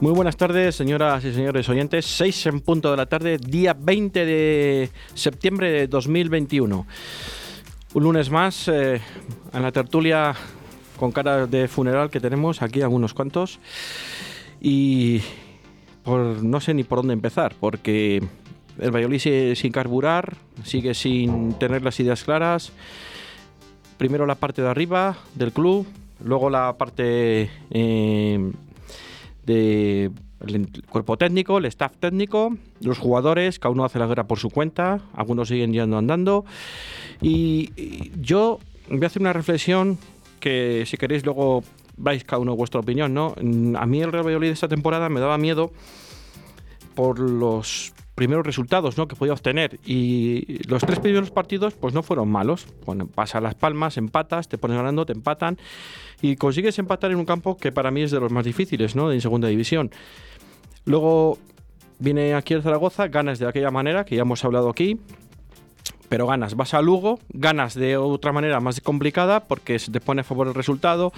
[0.00, 2.04] Muy buenas tardes, señoras y señores oyentes.
[2.04, 6.86] 6 en punto de la tarde, día 20 de septiembre de 2021.
[7.94, 9.00] Un lunes más eh,
[9.52, 10.34] en la tertulia
[10.98, 13.60] con cara de funeral que tenemos aquí algunos cuantos.
[14.60, 15.20] Y
[16.02, 18.20] por, no sé ni por dónde empezar, porque
[18.80, 22.72] el Valladolid sigue sin carburar, sigue sin tener las ideas claras.
[23.96, 25.86] Primero la parte de arriba del club,
[26.22, 28.52] luego la parte eh,
[29.46, 30.12] del
[30.88, 35.00] cuerpo técnico, el staff técnico, los jugadores, cada uno hace la guerra por su cuenta,
[35.14, 36.44] algunos siguen yendo andando.
[37.20, 39.98] Y, y yo voy a hacer una reflexión
[40.40, 41.62] que si queréis luego
[41.96, 43.34] vais cada uno vuestra opinión, ¿no?
[43.78, 45.72] A mí el Real Valladolid de esta temporada me daba miedo
[46.94, 49.08] por los primeros resultados ¿no?
[49.08, 49.80] que podía obtener.
[49.84, 52.66] Y los tres primeros partidos pues no fueron malos.
[52.86, 55.58] Bueno, pasa las palmas, empatas, te pones ganando, te empatan
[56.22, 59.12] y consigues empatar en un campo que para mí es de los más difíciles ¿no?
[59.12, 59.90] en segunda división.
[60.84, 61.38] Luego
[61.98, 64.98] viene aquí el Zaragoza, ganas de aquella manera que ya hemos hablado aquí.
[66.08, 70.20] Pero ganas, vas a Lugo, ganas de otra manera más complicada porque se te pone
[70.20, 71.12] a favor el resultado.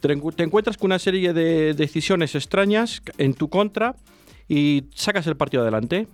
[0.00, 3.94] Te, encuentras con una serie de decisiones extrañas en tu contra
[4.48, 6.08] y sacas el partido adelante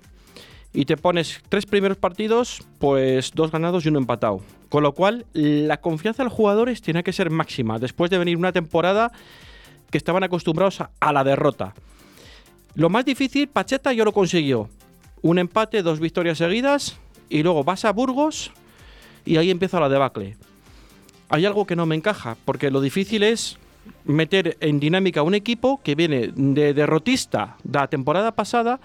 [0.72, 4.40] y te pones tres primeros partidos, pues dos ganados y uno empatado.
[4.68, 8.36] Con lo cual, la confianza de los jugadores tiene que ser máxima después de venir
[8.36, 9.10] una temporada
[9.91, 11.74] que estaban acostumbrados a, la derrota.
[12.74, 14.68] Lo más difícil, Pacheta ya lo consiguió.
[15.22, 16.98] Un empate, dos victorias seguidas
[17.28, 18.52] y luego vas a Burgos
[19.24, 20.36] y ahí empieza la debacle.
[21.28, 23.58] Hay algo que no me encaja, porque lo difícil es
[24.04, 28.80] meter en dinámica un equipo que viene de derrotista de la temporada pasada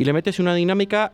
[0.00, 1.12] y le metes una dinámica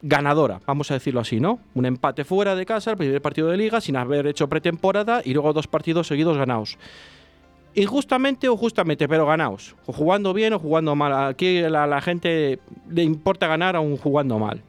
[0.00, 1.58] ganadora, vamos a decirlo así, ¿no?
[1.74, 5.34] Un empate fuera de casa, el primer partido de liga, sin haber hecho pretemporada y
[5.34, 6.78] luego dos partidos seguidos ganados.
[7.74, 9.74] Injustamente o justamente, pero ganados.
[9.86, 11.30] O jugando bien o jugando mal.
[11.30, 14.62] Aquí a la, la gente le importa ganar aún jugando mal.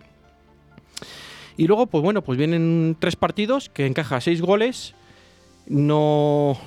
[1.55, 4.95] Y luego, pues bueno, pues vienen tres partidos que encaja seis goles.
[5.67, 6.57] No,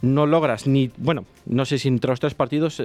[0.00, 0.92] no logras ni.
[0.96, 2.80] Bueno, no sé si entre los tres partidos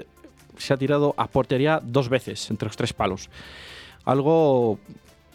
[0.57, 3.29] se ha tirado a portería dos veces entre los tres palos.
[4.05, 4.79] Algo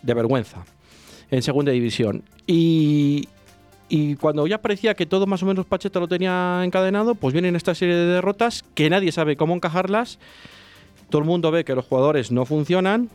[0.02, 0.64] de vergüenza
[1.30, 2.22] en segunda división.
[2.46, 3.28] Y,
[3.88, 7.56] y cuando ya parecía que todo más o menos Pacheta lo tenía encadenado, pues vienen
[7.56, 10.18] esta serie de derrotas que nadie sabe cómo encajarlas.
[11.10, 13.10] Todo el mundo ve que los jugadores no funcionan,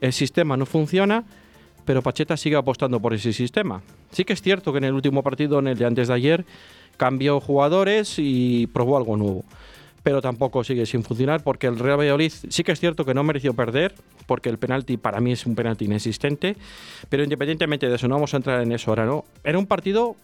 [0.00, 1.24] el sistema no funciona,
[1.84, 3.82] pero Pacheta sigue apostando por ese sistema.
[4.12, 6.44] Sí que es cierto que en el último partido, en el de antes de ayer,
[6.96, 9.44] cambió jugadores y probó algo nuevo
[10.02, 13.22] pero tampoco sigue sin funcionar porque el Real Valladolid sí que es cierto que no
[13.22, 13.94] mereció perder,
[14.26, 16.56] porque el penalti para mí es un penalti inexistente,
[17.08, 19.24] pero independientemente de eso, no vamos a entrar en eso ahora, ¿no?
[19.44, 20.16] Era un partido,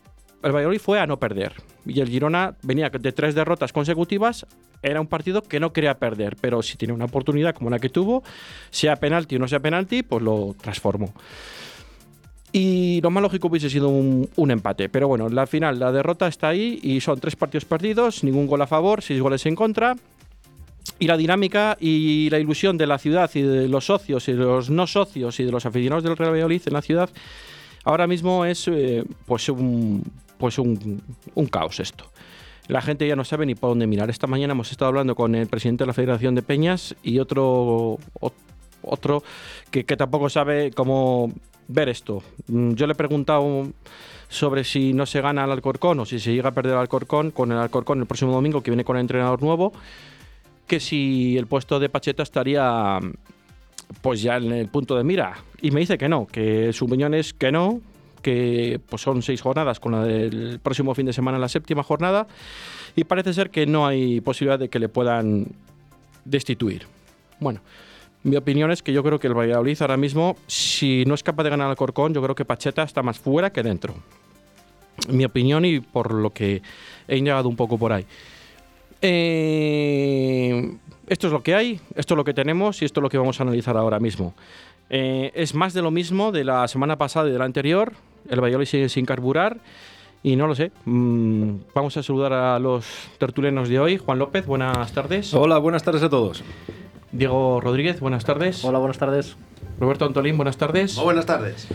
[0.43, 1.55] el Valladolid fue a no perder,
[1.85, 4.47] y el Girona venía de tres derrotas consecutivas,
[4.83, 7.89] era un partido que no quería perder, pero si tiene una oportunidad como la que
[7.89, 8.23] tuvo,
[8.71, 11.13] sea penalti o no sea penalti, pues lo transformó.
[12.53, 14.89] Y lo más lógico hubiese sido un, empate.
[14.89, 18.63] Pero bueno, la final, la derrota está ahí y son tres partidos perdidos, ningún gol
[18.63, 19.97] a favor, seis goles en contra.
[20.99, 24.39] Y la dinámica y la ilusión de la ciudad y de los socios y de
[24.39, 27.11] los no socios y de los aficionados del Real Valladolid en la ciudad
[27.87, 30.03] ahora mismo es eh, pues, un,
[30.37, 31.01] pues un,
[31.51, 32.11] caos esto.
[32.69, 34.11] La gente ya no sabe ni por dónde mirar.
[34.11, 37.99] Esta mañana hemos estado hablando con el presidente de la Federación de Peñas y otro,
[38.83, 39.23] otro
[39.71, 41.33] que, que tampoco sabe cómo
[41.69, 42.23] ver esto.
[42.49, 43.69] Mm, yo le he preguntado
[44.29, 47.31] sobre si no se gana el Alcorcón o si se llega a perder el Alcorcón
[47.31, 49.73] con el Alcorcón el próximo domingo que viene con el entrenador nuevo,
[50.67, 52.99] que si el puesto de Pacheta estaría
[54.03, 55.35] pues ya en el punto de mira.
[55.61, 57.81] Y me dice que no, que su opinión es que no,
[58.23, 62.27] que pues son seis jornadas con la del próximo fin de semana la séptima jornada
[62.97, 65.47] y parece ser que no hay posibilidad de que le puedan
[66.25, 66.87] destituir.
[67.39, 67.61] Bueno,
[68.27, 71.45] mi opinión es que yo creo que el Valladolid ahora mismo, si no es capaz
[71.45, 73.95] de ganar al Corcón, yo creo que Pacheta está más fuera que dentro.
[75.09, 76.61] Mi opinión y por lo que
[77.07, 78.05] he indagado un poco por ahí.
[79.01, 80.77] Eh,
[81.07, 83.17] esto es lo que hay, esto es lo que tenemos y esto es lo que
[83.17, 84.35] vamos a analizar ahora mismo.
[84.91, 87.93] Eh, es más de lo mismo de la semana pasada y de la anterior.
[88.29, 89.59] El Valladolid sigue sin carburar.
[90.25, 90.73] Y no lo sé.
[90.85, 92.85] Mm, vamos a saludar a los
[93.19, 93.99] tertulianos de hoy.
[93.99, 95.33] Juan López, buenas tardes.
[95.33, 96.43] Hola, buenas tardes a todos.
[97.13, 98.65] Diego Rodríguez, buenas tardes.
[98.65, 99.37] Hola, buenas tardes.
[99.81, 100.97] Roberto Antolín, buenas tardes.
[100.97, 101.69] buenas tardes.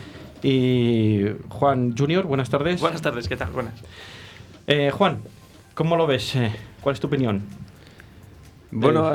[0.44, 2.81] Y Juan Junior, buenas tardes.
[2.81, 3.51] Buenas tardes, ¿qué tal?
[3.51, 3.74] Buenas.
[4.68, 5.19] Eh, Juan,
[5.74, 6.36] ¿cómo lo ves?
[6.36, 6.51] Eh,
[6.81, 7.44] ¿Cuál es tu opinión?
[8.72, 9.06] Bueno,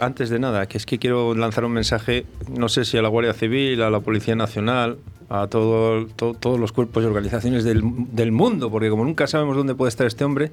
[0.00, 3.08] antes de nada, que es que quiero lanzar un mensaje, no sé si a la
[3.08, 4.98] Guardia Civil, a la Policía Nacional,
[5.28, 9.74] a todo, todos los cuerpos y organizaciones del, del mundo, porque como nunca sabemos dónde
[9.74, 10.52] puede estar este hombre,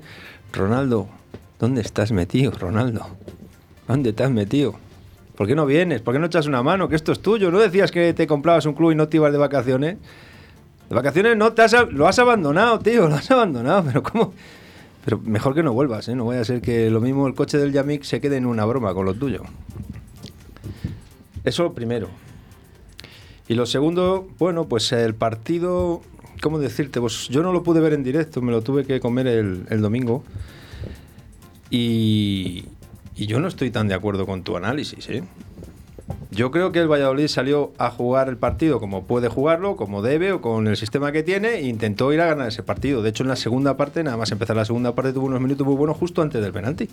[0.51, 1.07] Ronaldo,
[1.59, 3.05] ¿dónde estás metido, Ronaldo?
[3.87, 4.75] ¿Dónde te has metido?
[5.35, 6.01] ¿Por qué no vienes?
[6.01, 6.87] ¿Por qué no echas una mano?
[6.87, 7.51] Que esto es tuyo.
[7.51, 9.97] ¿No decías que te comprabas un club y no te ibas de vacaciones?
[10.89, 14.33] De vacaciones no te has, lo has abandonado, tío, lo has abandonado, pero ¿cómo?
[15.03, 16.15] Pero mejor que no vuelvas, ¿eh?
[16.15, 18.65] No vaya a ser que lo mismo el coche del Yamik se quede en una
[18.65, 19.43] broma con lo tuyo.
[21.43, 22.07] Eso lo primero.
[23.47, 26.01] Y lo segundo, bueno, pues el partido,
[26.41, 26.99] ¿cómo decirte?
[26.99, 29.81] Pues yo no lo pude ver en directo, me lo tuve que comer el, el
[29.81, 30.23] domingo.
[31.69, 32.65] Y,
[33.15, 35.23] y yo no estoy tan de acuerdo con tu análisis, ¿eh?
[36.31, 40.33] Yo creo que el Valladolid salió a jugar el partido como puede jugarlo, como debe
[40.33, 43.01] o con el sistema que tiene e intentó ir a ganar ese partido.
[43.01, 45.65] De hecho, en la segunda parte, nada más empezar la segunda parte, tuvo unos minutos
[45.65, 46.89] muy buenos justo antes del penalti.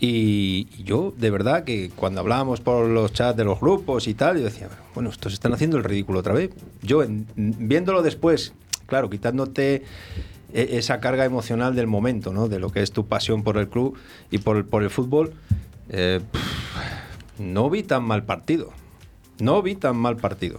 [0.00, 4.38] Y yo, de verdad, que cuando hablábamos por los chats de los grupos y tal,
[4.38, 6.50] yo decía, bueno, estos están haciendo el ridículo otra vez.
[6.82, 7.04] Yo,
[7.36, 8.54] viéndolo después,
[8.86, 9.82] claro, quitándote
[10.52, 12.48] esa carga emocional del momento.
[12.48, 13.96] De lo que es tu pasión por el club
[14.30, 15.32] y por, el fútbol.
[15.90, 16.20] Eh,
[17.38, 18.72] no vi tan mal partido.
[19.40, 20.58] No vi tan mal partido.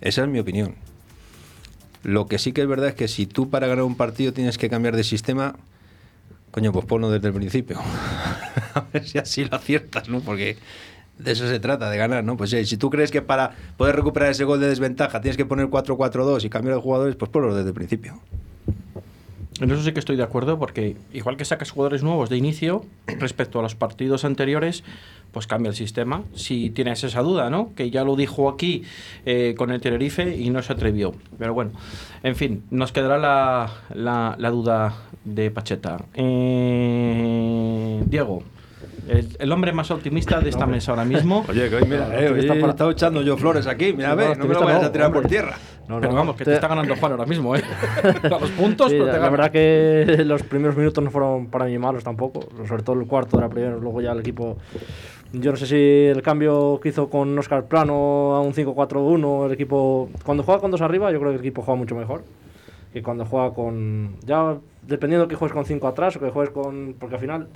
[0.00, 0.74] Esa es mi opinión.
[2.02, 4.58] Lo que sí que es verdad es que si tú para ganar un partido tienes
[4.58, 5.54] que cambiar de sistema,
[6.50, 7.78] coño, pues ponlo desde el principio.
[8.74, 10.20] a ver si así lo aciertas, ¿no?
[10.20, 10.58] Porque
[11.18, 12.36] de eso se trata, de ganar, ¿no?
[12.36, 15.44] Pues eh, si tú crees que para poder recuperar ese gol de desventaja tienes que
[15.44, 18.20] poner 4-4-2 y cambiar de jugadores, pues ponlo desde el principio.
[19.62, 22.84] En eso sí que estoy de acuerdo, porque igual que sacas jugadores nuevos de inicio,
[23.06, 24.82] respecto a los partidos anteriores,
[25.30, 26.24] pues cambia el sistema.
[26.34, 27.72] Si tienes esa duda, ¿no?
[27.76, 28.82] Que ya lo dijo aquí
[29.24, 31.14] eh, con el Tenerife y no se atrevió.
[31.38, 31.70] Pero bueno,
[32.24, 34.94] en fin, nos quedará la, la, la duda
[35.24, 36.04] de Pacheta.
[36.14, 38.42] Eh, Diego.
[39.08, 41.44] El, hombre más optimista de esta mesa ahora mismo.
[41.48, 43.92] Oye, que hoy mira, eh, hoy estado echando yo flores aquí.
[43.92, 45.56] Mira, a ver, no me lo vayas a tirar por tierra.
[45.88, 47.62] pero vamos, que te, está ganando Juan ahora mismo, ¿eh?
[48.22, 51.76] a los puntos, pero te La verdad que los primeros minutos no fueron para mí
[51.78, 52.48] malos tampoco.
[52.68, 54.58] Sobre todo el cuarto era primero, luego ya el equipo
[55.32, 59.52] yo no sé si el cambio que hizo con Oscar Plano a un 5-4-1, el
[59.52, 60.10] equipo.
[60.24, 62.22] Cuando juega con dos arriba, yo creo que el equipo juega mucho mejor
[62.92, 64.16] que cuando juega con.
[64.24, 66.94] Ya dependiendo que juegues con 5 atrás o que juegues con.
[66.98, 67.48] Porque al final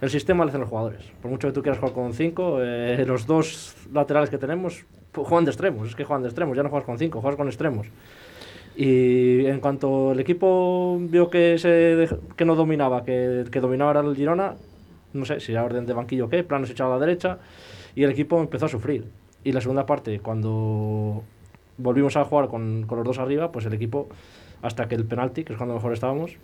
[0.00, 1.04] el sistema lo hacen los jugadores.
[1.20, 5.26] Por mucho que tú quieras jugar con 5, eh, los dos laterales que tenemos pues,
[5.26, 5.88] juegan de extremos.
[5.88, 7.88] Es que juegan de extremos, ya no juegas con 5, juegas con extremos.
[8.76, 14.14] Y en cuanto el equipo vio que, se, que no dominaba, que, que dominaba el
[14.14, 14.54] Girona,
[15.12, 17.38] no sé si era orden de banquillo o qué, plano se echaba a la derecha
[17.96, 19.06] y el equipo empezó a sufrir.
[19.42, 21.24] Y la segunda parte, cuando
[21.76, 24.08] volvimos a jugar con, con los dos arriba, pues el equipo,
[24.62, 26.36] hasta que el penalti, que es cuando mejor estábamos,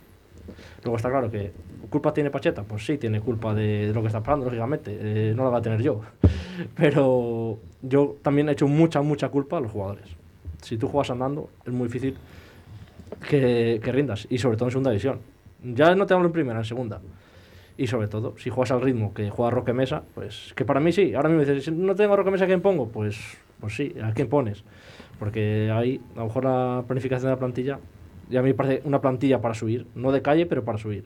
[0.83, 1.51] Luego está claro que
[1.89, 5.43] culpa tiene Pacheta, pues sí, tiene culpa de, lo que está pasando, lógicamente, eh, no
[5.43, 6.01] la va a tener yo.
[6.75, 10.05] Pero yo también he hecho mucha, mucha culpa a los jugadores.
[10.61, 12.17] Si tú juegas andando, es muy difícil
[13.29, 15.19] que, que rindas, y sobre todo en segunda división.
[15.63, 16.99] Ya no te hablo en primera, en segunda
[17.77, 20.91] y sobre todo, si juegas al ritmo que juega Roque Mesa, pues que para mí
[20.91, 21.13] sí.
[21.13, 22.87] Ahora mismo dices, no tengo Roque Mesa, ¿a quién pongo?
[22.87, 23.17] Pues,
[23.59, 24.63] pues sí, ¿a quién pones?
[25.19, 27.79] Porque ahí, a lo mejor la planificación de la plantilla,
[28.29, 31.05] ya me parece una plantilla para subir, no de calle, pero para subir.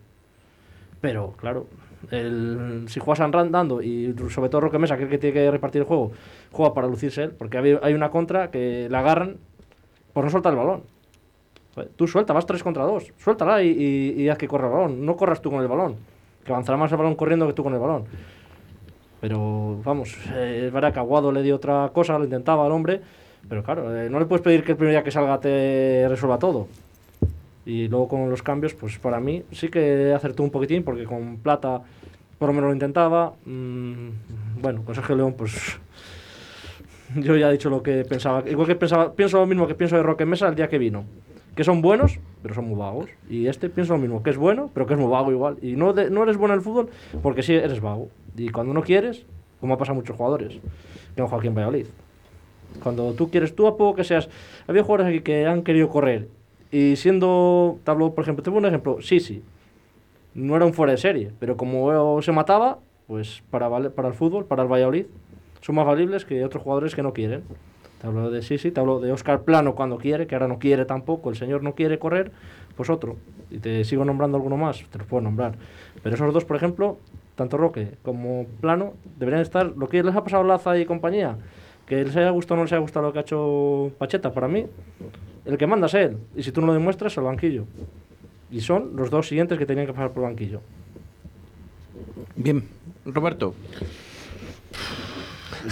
[1.02, 1.68] Pero, claro,
[2.12, 5.88] el, si juegas andando y sobre todo Roque Mesa, que, que tiene que repartir el
[5.88, 6.12] juego,
[6.52, 9.38] juega para lucirse él, porque hay, una contra que la agarran
[10.14, 10.84] por no soltar el balón.
[11.96, 15.06] Tú suelta, vas 3 contra 2, suéltala y, y, y haz que corra el balón,
[15.06, 15.96] no corras tú con el balón
[16.50, 18.06] que avanzará más el balón corriendo que tú con el balón.
[19.22, 23.02] Pero vamos, eh, es verdad que Aguado le dio otra cosa, lo intentaba al hombre,
[23.48, 26.40] pero claro, eh, no le puedes pedir que el primer día que salga te resuelva
[26.40, 26.68] todo.
[27.70, 31.38] Y luego con los cambios, pues para mí sí que acertó un poquitín, porque con
[31.38, 31.84] Plata
[32.40, 33.34] por lo menos lo intentaba.
[33.46, 34.10] Mm,
[34.60, 35.54] bueno, con Sergio León, pues
[37.16, 38.44] yo ya he dicho lo que pensaba.
[38.50, 41.06] Igual que pensaba, pienso lo mismo que pienso de Roque Mesa el día que vino
[41.56, 43.10] que son buenos, pero son muy vagos.
[43.30, 45.58] Y este piensa lo mismo, que es bueno, pero que es muy vago igual.
[45.62, 46.90] Y no, no eres bueno en el fútbol
[47.22, 48.08] porque sí eres vago.
[48.38, 49.26] Y cuando no quieres,
[49.60, 50.58] como ha pasado a muchos jugadores,
[51.16, 51.88] que han Valladolid.
[52.82, 54.30] Cuando tú quieres, tú a poco que seas...
[54.68, 56.30] Había jugadores aquí que han querido correr
[56.72, 59.44] y siendo, te por ejemplo, te pongo un ejemplo, sí,
[60.36, 64.46] no era un fuera de serie, pero como se mataba, pues para, para el fútbol,
[64.46, 65.06] para el Valladolid,
[65.62, 67.44] son más valibles que otros jugadores que no quieren.
[68.00, 70.86] Te hablo de Sisi, te hablo de Oscar Plano cuando quiere, que ahora no quiere
[70.86, 72.32] tampoco, el señor no quiere correr,
[72.78, 73.18] pues otro.
[73.50, 75.56] Y te sigo nombrando alguno más, te los puedo nombrar.
[76.02, 76.98] Pero esos dos, por ejemplo,
[77.36, 81.38] tanto Roque como Plano, deberían estar, lo que les ha pasado Laza y compañía,
[81.88, 84.48] que les haya gustado o no les haya gustado lo que ha hecho Pacheta, para
[84.48, 84.66] mí,
[85.46, 86.18] el que manda es él.
[86.36, 87.66] Y si tú no lo demuestras, el banquillo.
[88.52, 90.62] Y son los dos siguientes que tenían que pasar por el banquillo.
[92.36, 92.64] Bien,
[93.06, 93.54] Roberto.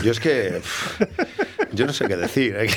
[0.04, 0.62] Yo es que
[1.74, 2.56] Yo no sé qué decir.
[2.58, 2.68] ¿eh?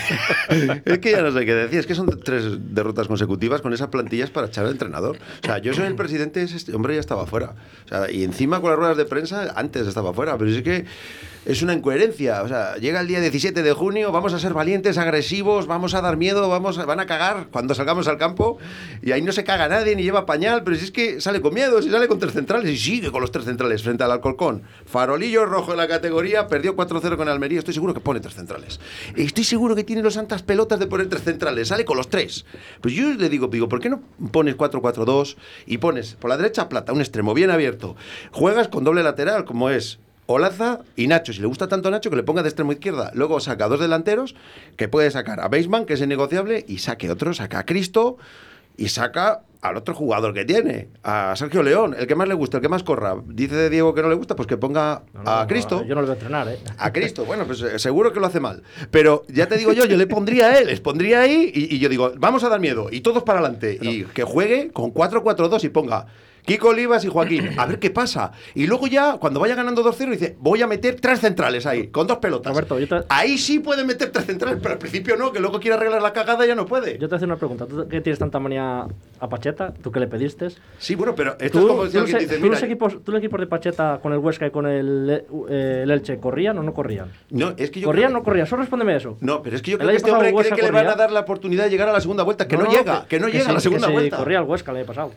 [0.85, 1.79] es que ya no sé qué decir.
[1.79, 2.45] Es que son tres
[2.75, 5.17] derrotas consecutivas con esas plantillas para echar al entrenador.
[5.43, 7.55] O sea, yo soy el presidente, este hombre ya estaba fuera.
[7.87, 10.85] O sea, y encima con las ruedas de prensa antes estaba fuera, pero es que
[11.45, 12.43] es una incoherencia.
[12.43, 16.01] O sea, llega el día 17 de junio, vamos a ser valientes, agresivos, vamos a
[16.01, 18.59] dar miedo, vamos, van a cagar cuando salgamos al campo
[19.03, 21.55] y ahí no se caga nadie ni lleva pañal, pero si es que sale con
[21.55, 24.63] miedo, si sale con tres centrales y sigue con los tres centrales frente al Alcolcón.
[24.85, 28.81] Farolillo rojo en la categoría, perdió 4-0 con Almería, estoy seguro que pone tres centrales.
[29.17, 32.45] Estoy seguro que tiene los santas pelotas de poner tres centrales, sale con los tres.
[32.81, 36.69] Pues yo le digo, digo, ¿por qué no pones 4-4-2 y pones por la derecha
[36.69, 37.97] plata, un extremo bien abierto?
[38.31, 39.99] Juegas con doble lateral, como es
[40.33, 41.33] Olaza y Nacho.
[41.33, 43.11] Si le gusta tanto a Nacho, que le ponga de extremo izquierda.
[43.15, 44.35] Luego saca dos delanteros,
[44.77, 48.17] que puede sacar a Baseman, que es innegociable, y saque otro, saca a Cristo
[48.77, 52.57] y saca al otro jugador que tiene, a Sergio León, el que más le gusta,
[52.57, 53.17] el que más corra.
[53.27, 55.85] Dice de Diego que no le gusta, pues que ponga a Cristo.
[55.85, 56.59] yo no le voy a entrenar, ¿eh?
[56.79, 58.63] A Cristo, bueno, pues eh, seguro que lo hace mal.
[58.91, 61.91] Pero ya te digo yo, yo le pondría a él, les pondría ahí y, yo
[61.91, 63.79] digo, vamos a dar miedo, y todos para adelante.
[63.83, 66.07] Y que juegue con 4-4-2 y ponga
[66.45, 68.33] Kiko Olivas y Joaquín, a ver qué pasa.
[68.55, 72.07] Y luego ya, cuando vaya ganando 2-0, dice, voy a meter tres centrales ahí, con
[72.07, 72.57] dos pelotas.
[73.09, 76.13] Ahí sí puede meter tres centrales, pero al principio no, que luego quiere arreglar la
[76.13, 76.99] cagada ya no puede.
[76.99, 77.67] Yo te hago una pregunta.
[77.67, 78.87] ¿Tú qué tienes tanta manía
[79.21, 79.73] a Pacheta?
[79.75, 80.49] ¿Tú qué le pediste?
[80.79, 83.47] Sí, bueno, pero esto es como decir dice, ¿tú los, equipos, ¿tú los equipos de
[83.47, 87.11] Pacheta con el Huesca y con el, eh, el Elche corrían o no corrían?
[87.31, 88.47] No, es que yo ¿Corrían o no corrían?
[88.47, 89.17] Solo respóndeme eso.
[89.21, 91.13] No, pero es que yo creo que este hombre cree que le van a dar
[91.13, 93.53] la oportunidad de llegar a la segunda vuelta, que no, llega, que, no llega a
[93.53, 94.17] la segunda vuelta.
[94.17, 95.13] corría el Huesca el año pasado.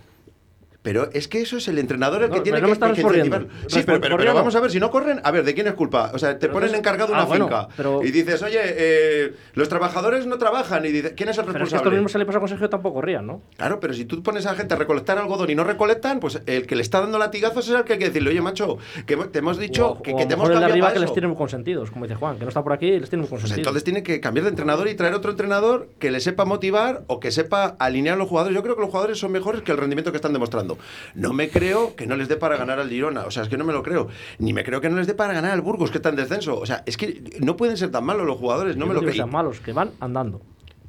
[0.83, 4.01] Pero es que eso es el entrenador el que tiene que, no que, Sí, pero,
[4.01, 6.11] pero, vamos a ver, si no corren, a ver, ¿de quién es culpa?
[6.13, 7.67] O sea, te ponen encargado ah, una finca
[8.03, 11.69] y dices, oye, eh, los trabajadores no trabajan y dices, ¿quién es el responsable?
[11.69, 13.41] Pero esto mismo se le pasa con Sergio tampoco corrían, ¿no?
[13.55, 16.41] Claro, pero si tú pones a la gente a recolectar algodón y no recolectan, pues
[16.45, 19.15] el que le está dando latigazos es el que hay que decirle, oye, macho, que
[19.15, 22.15] te hemos dicho que, que te hemos cambiado arriba que les tienen consentidos, como dice
[22.15, 23.51] Juan, que no está por aquí y les tienen consentidos.
[23.51, 27.03] Pues entonces tiene que cambiar de entrenador y traer otro entrenador que le sepa motivar
[27.07, 28.53] o que sepa alinear a los jugadores.
[28.53, 30.72] Yo creo que los jugadores son mejores que el rendimiento que están demostrando.
[31.15, 33.25] No me creo que no les dé para ganar al Girona.
[33.25, 34.07] O sea, es que no me lo creo.
[34.39, 36.59] Ni me creo que no les dé para ganar al Burgos, que está en descenso.
[36.59, 38.77] O sea, es que no pueden ser tan malos los jugadores.
[38.77, 39.15] No me lo creo.
[39.15, 40.41] tan malos, que van andando.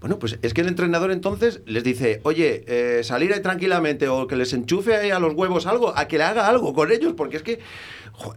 [0.04, 4.26] Bueno, pues es que el entrenador entonces les dice, oye, eh, salir ahí tranquilamente o
[4.26, 7.14] que les enchufe ahí a los huevos algo, a que le haga algo con ellos,
[7.16, 7.61] porque es que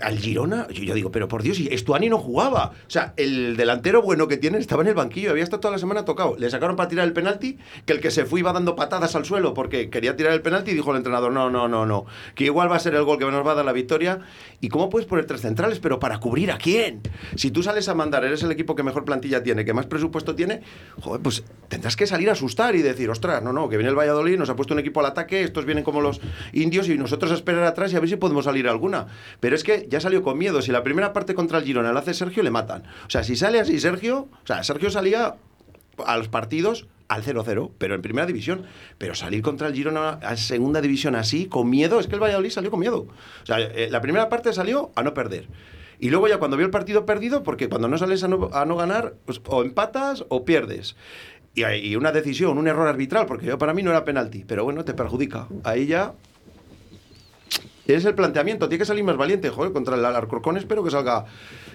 [0.02, 2.72] al Girona, yo, digo, pero por Dios, Estuani no jugaba.
[2.88, 5.78] O sea, el delantero bueno que tienen estaba en el banquillo, había estado toda la
[5.78, 6.36] semana tocado.
[6.38, 9.26] Le sacaron para tirar el penalti, que el que se fue iba dando patadas al
[9.26, 12.46] suelo porque quería tirar el penalti y dijo el entrenador, no, no, no, no, que
[12.46, 14.20] igual va a ser el gol que nos va a dar la victoria.
[14.62, 15.80] ¿Y cómo puedes poner tres centrales?
[15.80, 17.02] Pero para cubrir a quién?
[17.36, 20.34] Si tú sales a mandar, eres el equipo que mejor plantilla tiene, que más presupuesto
[20.34, 20.62] tiene,
[21.02, 23.96] joder, pues tendrás que salir a asustar y decir, ostras, no, no, que viene el
[23.96, 26.22] Valladolid, nos ha puesto un equipo al ataque, estos vienen como los
[26.54, 29.08] indios y nosotros a esperar atrás y a ver si podemos salir alguna.
[29.40, 32.00] Pero es que ya salió con miedo si la primera parte contra el Girona la
[32.00, 32.84] hace Sergio, le matan.
[33.06, 35.36] O sea, si sale así Sergio, o sea, Sergio salía
[36.06, 38.66] a los partidos al 0-0, pero en primera división.
[38.98, 42.52] Pero salir contra el Girona a segunda división así, con miedo, es que el Valladolid
[42.52, 43.08] salió con miedo.
[43.44, 45.48] O sea, eh, la primera parte salió a no perder.
[46.00, 49.16] Y luego ya cuando vio el partido perdido, porque cuando no sales a no, ganar,
[49.26, 50.96] pues, o empatas o pierdes.
[51.58, 54.64] Y, y una decisión, un error arbitral, porque yo para mí no era penalti, pero
[54.64, 55.48] bueno, te perjudica.
[55.64, 56.14] Ahí ya
[57.88, 61.26] es el planteamiento, tiene que salir más valiente, joder, contra el Alcorcón espero que salga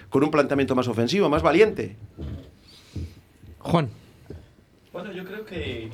[0.09, 1.97] con un planteamiento más ofensivo, más valiente.
[3.59, 3.89] Juan.
[4.91, 5.89] Bueno, yo creo que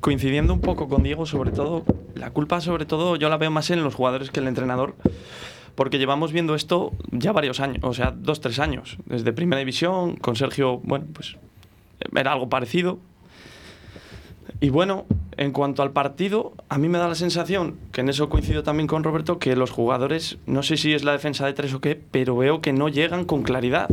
[0.00, 3.70] coincidiendo un poco con Diego, sobre todo, la culpa sobre todo yo la veo más
[3.70, 4.94] en los jugadores que el entrenador,
[5.74, 10.16] porque llevamos viendo esto ya varios años, o sea, dos, tres años, desde Primera División,
[10.16, 11.36] con Sergio, bueno, pues
[12.14, 12.98] era algo parecido.
[14.60, 18.28] Y bueno, en cuanto al partido, a mí me da la sensación, que en eso
[18.28, 21.72] coincido también con Roberto, que los jugadores, no sé si es la defensa de tres
[21.72, 23.88] o qué, pero veo que no llegan con claridad.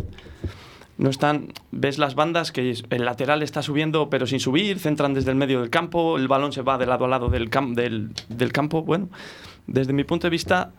[0.97, 5.29] No están, ves las bandas que el lateral está subiendo pero sin subir, centran desde
[5.29, 8.51] el medio del campo, el balón se va de lado a lado del, del, del
[8.51, 8.81] campo.
[8.81, 9.09] Bueno,
[9.67, 10.73] desde mi punto de vista,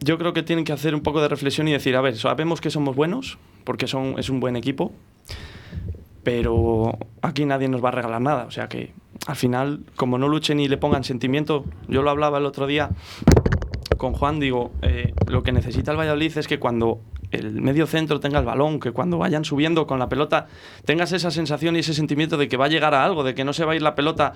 [0.00, 2.60] yo creo que tienen que hacer un poco de reflexión y decir, a ver, sabemos
[2.60, 4.92] que somos buenos, porque son, es un buen equipo,
[6.22, 8.44] pero aquí nadie nos va a regalar nada.
[8.44, 8.92] O sea que
[9.26, 12.90] al final, como no luchen y le pongan sentimiento, yo lo hablaba el otro día
[13.96, 18.18] con Juan, digo, eh, lo que necesita el Valladolid es que cuando el medio centro
[18.18, 20.48] tenga el balón, que cuando vayan subiendo con la pelota
[20.84, 23.44] tengas esa sensación y ese sentimiento de que va a llegar a algo, de que
[23.44, 24.32] no se va a ir la pelota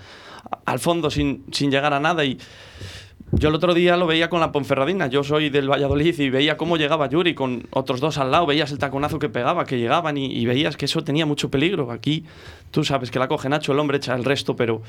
[0.66, 2.38] al fondo sin, sin llegar a nada y
[3.36, 5.06] yo el otro día lo veía con la Ponferradina.
[5.08, 8.46] Yo soy del Valladolid y veía cómo llegaba Yuri con otros dos al lado.
[8.46, 11.90] Veías el taconazo que pegaba, que llegaban y, veías que eso tenía mucho peligro.
[11.90, 12.24] Aquí
[12.70, 14.82] tú sabes que la coge Nacho, el hombre echa el resto, pero.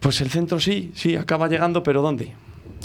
[0.00, 2.34] Pues el centro sí, sí, acaba llegando, pero ¿dónde?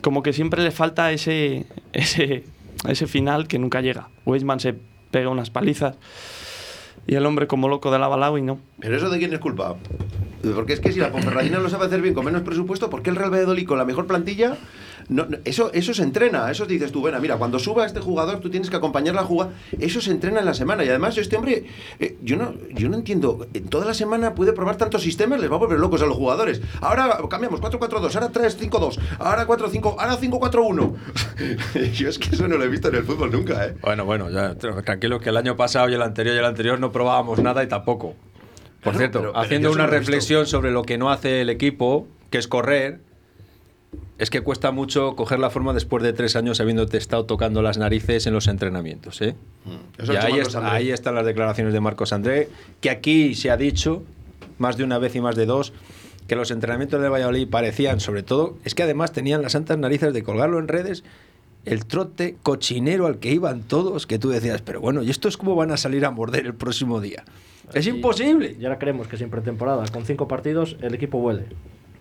[0.01, 2.45] Como que siempre le falta ese, ese,
[2.87, 4.09] ese final que nunca llega.
[4.25, 4.75] Weisman se
[5.11, 5.97] pega unas palizas.
[7.07, 8.59] Y el hombre como loco de la balao y no.
[8.79, 9.75] ¿Pero eso de quién es culpa?
[10.55, 13.11] Porque es que si la Ponferradina lo sabe hacer bien con menos presupuesto, ¿por qué
[13.11, 14.57] el Real Valladolid con la mejor plantilla?
[15.11, 18.39] No, no, eso, eso se entrena, eso dices tú, bueno, mira, cuando suba este jugador
[18.39, 21.35] tú tienes que acompañar la jugada, eso se entrena en la semana y además este
[21.35, 21.65] hombre,
[21.99, 25.51] eh, yo, no, yo no entiendo, en toda la semana puede probar tantos sistemas, les
[25.51, 26.61] va a volver locos a los jugadores.
[26.79, 30.93] Ahora cambiamos 4-4-2, ahora 3-5-2, ahora 4-5, ahora 5-4-1.
[31.93, 33.75] yo es que eso no lo he visto en el fútbol nunca, ¿eh?
[33.81, 36.91] Bueno, bueno, ya, tranquilo que el año pasado y el anterior y el anterior no
[36.93, 38.15] probábamos nada y tampoco.
[38.81, 42.07] Por Claro, cierto, pero- pero haciendo una reflexión sobre lo que no hace el equipo,
[42.29, 43.01] que es correr,
[44.21, 47.77] es que cuesta mucho coger la forma después de tres años habiéndote estado tocando las
[47.77, 49.19] narices en los entrenamientos.
[49.21, 49.35] ¿eh?
[49.97, 50.39] Eso y ahí,
[50.89, 52.47] es- están las declaraciones de Marcos André,
[52.81, 54.03] que aquí se ha dicho
[54.59, 55.73] más de una vez y más de dos
[56.27, 60.13] que los entrenamientos de Valladolid parecían, sobre todo, es que además tenían las santas narices
[60.13, 61.03] de colgarlo en redes,
[61.65, 65.55] el trote cochinero al que iban todos, que tú decías, pero bueno, ¿y estos cómo
[65.55, 67.23] van a salir a morder el próximo día?
[67.73, 68.55] Es Y- imposible.
[68.59, 71.45] Y ahora creemos que sin pretemporada, con cinco partidos, el equipo vuele.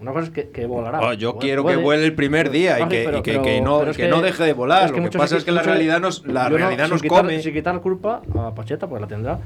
[0.00, 0.98] Una cosa es que, que volará.
[1.00, 3.60] Oh, yo quiero que vuele el primer día y que, pero- y que- pero- que
[3.60, 4.90] no, pero es que no deje de volar.
[4.90, 7.40] Lo que pasa es que la realidad nos, la no- realidad nos quitar- come.
[7.42, 9.38] Sin quitar culpa a Pacheta, porque la tendrá,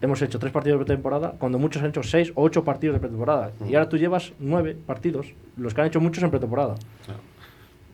[0.00, 3.00] hemos hecho tres partidos de pretemporada, cuando muchos han hecho seis o ocho partidos de
[3.00, 3.50] pretemporada.
[3.68, 6.76] Y ahora tú llevas nueve partidos, los que han hecho muchos en pretemporada.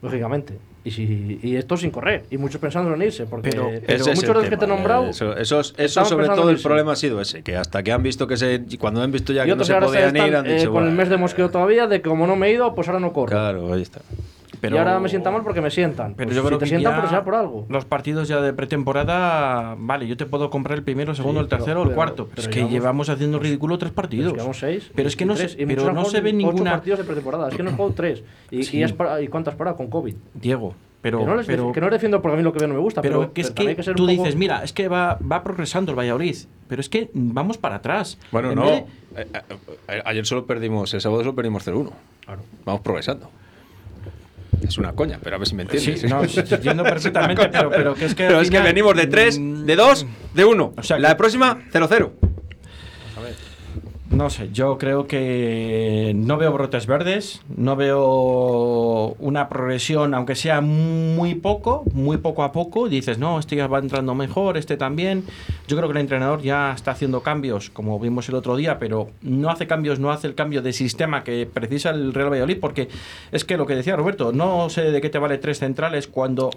[0.02, 0.58] Lógicamente.
[0.84, 2.24] Y, si, y esto sin correr.
[2.30, 5.08] Y muchos pensando en irse, porque Pero- pero muchos de los que te he nombrado.
[5.08, 5.62] Eso, eso,
[6.04, 8.64] sobre todo el problema ha sido ese, que hasta que han visto que se.
[8.80, 10.72] Cuando han visto ya que no se podían ir, han eh, dicho.
[10.72, 12.98] con el mes de mosqueo todavía, de que como no me he ido, pues ahora
[12.98, 13.30] no corro.
[13.30, 14.00] Claro, ahí está.
[14.62, 16.14] Pero- y ahora me sienta mal porque me sientan.
[16.14, 17.66] Pero Pues yo si creo te que sientan, pero será por algo.
[17.68, 21.44] Los partidos ya de pretemporada, vale, yo te puedo comprar el primero, el segundo, Sí,
[21.44, 22.28] el tercero pero- o el cuarto.
[22.28, 24.32] pero es que llevamos- llevamos haciendo ridículo tres partidos.
[24.32, 24.90] Llevamos seis.
[24.94, 26.70] Pero es que no, tres, pero no se ve ocho ninguna.
[26.72, 27.48] partidos de pretemporada.
[27.48, 28.22] Es que no he jugado tres.
[28.50, 28.78] Y, Sí.
[28.78, 30.14] y, has parado- ¿y cuánto has parado con COVID?
[30.34, 31.18] Diego, pero.
[31.18, 32.74] que, no les pero defi- que no defiendo porque a mí lo que veo no
[32.74, 33.02] me gusta.
[33.02, 35.90] pero Pero, que es que, ser tú poco- dices, mira, es que va, va progresando
[35.90, 36.36] el Valladolid,
[36.68, 38.16] pero es que vamos para atrás.
[38.30, 38.66] Bueno, En no.
[38.66, 39.26] de- eh, eh,
[39.88, 41.92] eh, ayer solo perdimos, el sábado solo perdimos 0-1.
[42.24, 42.42] Claro.
[42.64, 43.28] Vamos progresando.
[44.62, 46.00] Es una coña, pero a ver si me entiendes.
[46.00, 48.22] Sí, no, entiendo perfectamente, pero, pero que es que.
[48.26, 50.74] Pero al es que final, venimos de 3, mm, de 2, de 1.
[50.76, 52.10] O sea la que- próxima, 0-0.
[54.12, 60.60] No sé, yo creo que no veo brotes verdes, no veo una progresión, aunque sea
[60.60, 62.90] muy poco, muy poco a poco.
[62.90, 65.24] Dices, no, este ya va entrando mejor, este también.
[65.66, 69.08] Yo creo que el entrenador ya está haciendo cambios, como vimos el otro día, pero
[69.22, 72.88] no hace cambios, no hace el cambio de sistema que precisa el Real Valladolid, porque
[73.32, 76.50] es que lo que decía Roberto, no sé de qué te vale tres centrales cuando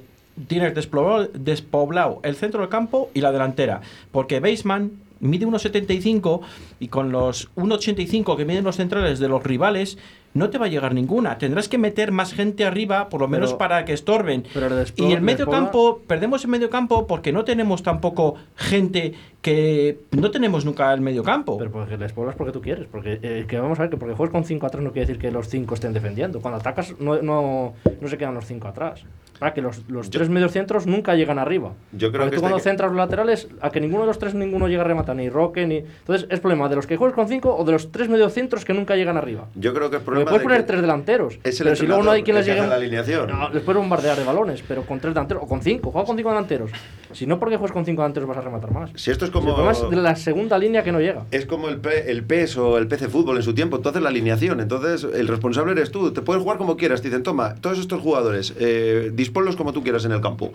[0.47, 3.79] tienes despoblado, despoblado el centro del campo y la delantera,
[4.11, 6.41] porque Baseman mide 1,75
[6.79, 9.97] y con los 1,85 que miden los centrales de los rivales
[10.33, 11.37] no te va a llegar ninguna.
[11.37, 14.43] Tendrás que meter más gente arriba, por lo menos Pero- para que estorben.
[14.53, 19.99] pero y el medio campo, perdemos el medio campo porque no tenemos tampoco gente que
[20.11, 21.57] no tenemos nunca el medio campo.
[21.57, 22.85] Pero porque les poblas porque tú quieres.
[22.91, 25.21] Porque eh, que vamos a ver que porque juegas con 5 atrás no quiere decir
[25.21, 26.41] que los 5 estén defendiendo.
[26.41, 29.05] Cuando atacas no, no, no se quedan los 5 atrás.
[29.39, 31.73] Para que los, los tres medios centros nunca llegan arriba.
[31.91, 34.17] Yo creo Porque que tú cuando este- centras los laterales, a que ninguno de los
[34.19, 35.77] tres ninguno llega a rematar, ni Roque, ni.
[35.77, 38.63] Entonces es problema de los que juegas con 5 o de los tres medios centros
[38.65, 39.47] que nunca llegan arriba.
[39.55, 41.39] Yo creo que Porque problema puedes de poner que tres delanteros.
[41.43, 42.65] es el pero si luego no hay quien les llegue.
[42.65, 43.27] la alineación.
[43.29, 45.43] No, les puedes bombardear de balones, pero con tres delanteros.
[45.43, 46.71] O con cinco, juega con cinco delanteros.
[47.11, 48.91] Si no, porque juegas con cinco delanteros vas a rematar más.
[48.95, 51.23] Si esto es como es de la segunda línea que no llega.
[51.31, 54.09] es como el, P- el PES o el PC Fútbol en su tiempo, entonces la
[54.09, 57.79] alineación, entonces el responsable eres tú, te puedes jugar como quieras, te dicen, toma, todos
[57.79, 60.53] estos jugadores, eh, disponlos como tú quieras en el campo.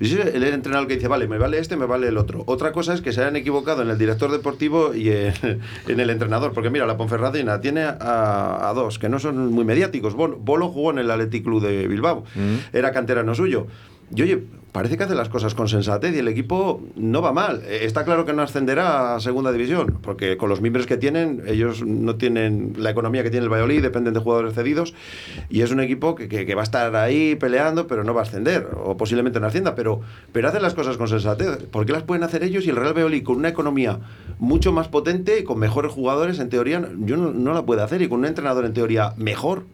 [0.00, 2.42] Si el entrenador que dice, vale, me vale este, me vale el otro.
[2.46, 5.34] Otra cosa es que se hayan equivocado en el director deportivo y en,
[5.88, 9.64] en el entrenador, porque mira, la Ponferradina tiene a, a dos que no son muy
[9.64, 10.14] mediáticos.
[10.14, 12.24] Bolo, Bolo jugó en el Athletic Club de Bilbao,
[12.72, 13.66] era canterano suyo.
[14.14, 14.44] Y oye,
[14.74, 17.62] parece que hace las cosas con sensatez y el equipo no va mal.
[17.64, 21.44] Eh, Está claro que no ascenderá a segunda división, porque con los miembros que tienen,
[21.46, 24.92] ellos no tienen la economía que tiene el Valladolid, dependen de jugadores cedidos,
[25.48, 28.24] y es un equipo que, que- va a estar ahí peleando, pero no va a
[28.24, 30.00] ascender, o posiblemente no ascienda, pero,
[30.32, 31.62] pero hacen las cosas con sensatez.
[31.70, 34.00] ¿Por qué las pueden hacer ellos y el Real Valladolid con una economía
[34.40, 38.18] mucho más potente, con mejores jugadores, en teoría, yo no, la puede hacer, y con
[38.18, 39.66] un entrenador en teoría mejor?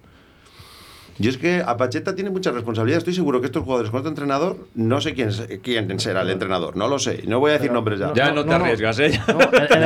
[1.20, 2.98] Yo es que a Pacheta tiene mucha responsabilidad.
[2.98, 5.30] Estoy seguro que estos jugadores con otro entrenador, no sé quién,
[5.62, 7.22] quién será el entrenador, no lo sé.
[7.26, 8.12] No voy a decir Pero- nombres ya.
[8.14, 9.20] Ya no, te arriesgas, ¿eh?
[9.28, 9.82] No, el,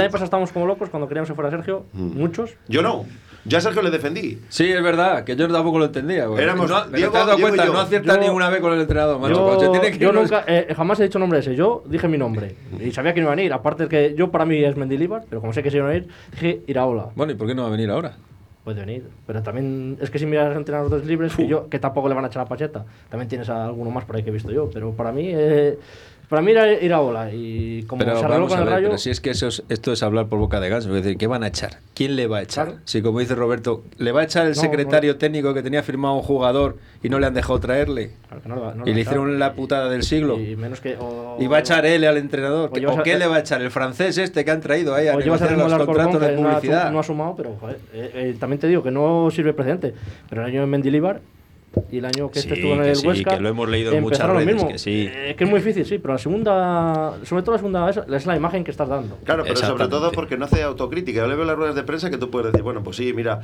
[0.00, 2.18] año- pasado- estábamos como locos cuando queríamos que fuera Sergio, Mm.
[2.18, 2.50] muchos.
[2.68, 3.04] Yo no.
[3.44, 4.38] Yo a Sergio le defendí.
[4.48, 6.26] Sí, es verdad, que yo tampoco lo entendía.
[6.38, 8.72] Éramos no, Diego- te has dado Diego cuenta, no acierta Yo- ni una vez con
[8.72, 9.60] el entrenador, macho.
[9.60, 11.54] yo tiene que unos- nunca, eh, jamás he dicho nombre ese.
[11.56, 13.52] Yo dije mi nombre y sabía que no iban a ir.
[13.52, 15.94] Aparte de que yo para mí es Mendilibar, pero como sé que se iban a
[15.96, 17.08] ir, dije Iraola.
[17.16, 18.16] Bueno, ¿y por qué no va a venir ahora?
[18.64, 22.08] Puede venir, pero también es que si miras a entrenadores libres, que, yo, que tampoco
[22.08, 24.32] le van a echar a Pacheta, también tienes a alguno más por ahí que he
[24.32, 25.80] visto yo, pero para mí, eh,
[26.32, 27.30] Para mí era ir a bola.
[27.30, 28.86] Y como pero se arregló con a el ver, rayo.
[28.88, 30.88] pero si es que eso es- esto es hablar por boca de ganso.
[30.96, 31.80] Es decir, ¿qué van a echar?
[31.92, 32.68] ¿Quién le va a echar?
[32.68, 32.80] Claro.
[32.86, 36.14] Si, como dice Roberto, ¿le va a echar el No, secretario técnico que tenía firmado
[36.14, 38.12] un jugador y no le han dejado traerle?
[38.28, 40.40] Claro que no lo va- no lo y le hicieron la putada del siglo.
[40.40, 40.96] Y menos que.
[40.98, 42.70] o- Y va a echar él al entrenador.
[42.72, 43.60] O llevas ¿O a- qué le va a echar?
[43.60, 46.52] ¿El francés este que han traído ahí a negociar los contratos de que no ha,
[46.54, 46.90] publicidad?
[46.90, 49.92] no ha sumado, pero joder, eh, eh, también te digo que no sirve precedente.
[50.30, 51.20] Pero el año en Mendilibar
[51.90, 53.36] y el año que este estuvo en el sí, Huesca.
[53.36, 54.68] que lo hemos leído en muchas redes, mismo.
[54.68, 55.08] que sí.
[55.10, 58.26] Eh, que es muy difícil, sí, pero la segunda, sobre todo la segunda, es, es
[58.26, 59.16] la imagen que estás dando.
[59.24, 61.20] Claro, pero sobre todo porque no hace autocrítica.
[61.20, 63.40] Yo le veo las ruedas de prensa que tú puedes decir, bueno, pues sí, mira.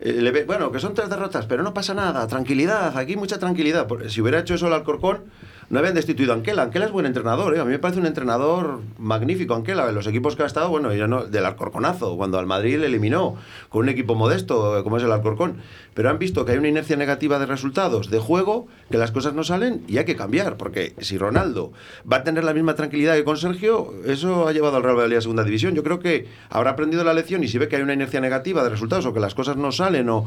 [0.00, 3.38] eh, le ve- bueno, que son tres derrotas, pero no pasa nada, tranquilidad, aquí mucha
[3.38, 3.86] tranquilidad.
[3.86, 5.24] Porque si hubiera hecho eso el Alcorcón,
[5.70, 6.64] no habían destituido a Anquela.
[6.64, 7.60] Anquela es buen entrenador, ¿eh?
[7.60, 9.90] a mí me parece un entrenador magnífico, Anquela.
[9.92, 13.36] Los equipos que ha estado, bueno, ya no, del Alcorconazo, cuando al Madrid le eliminó
[13.68, 15.58] con un equipo modesto eh, como es el Alcorcón.
[15.94, 19.34] Pero han visto que hay una inercia negativa de resultados, de juego, que las cosas
[19.34, 20.56] no salen y hay que cambiar.
[20.56, 21.72] Porque si Ronaldo
[22.10, 25.18] va a tener la misma tranquilidad que con Sergio, eso ha llevado al Real Valladolid
[25.18, 25.76] a segunda división.
[25.76, 28.64] Yo creo que habrá aprendido la lección y si ve que hay una inercia negativa
[28.64, 30.24] de resultados o que las cosas no salen o,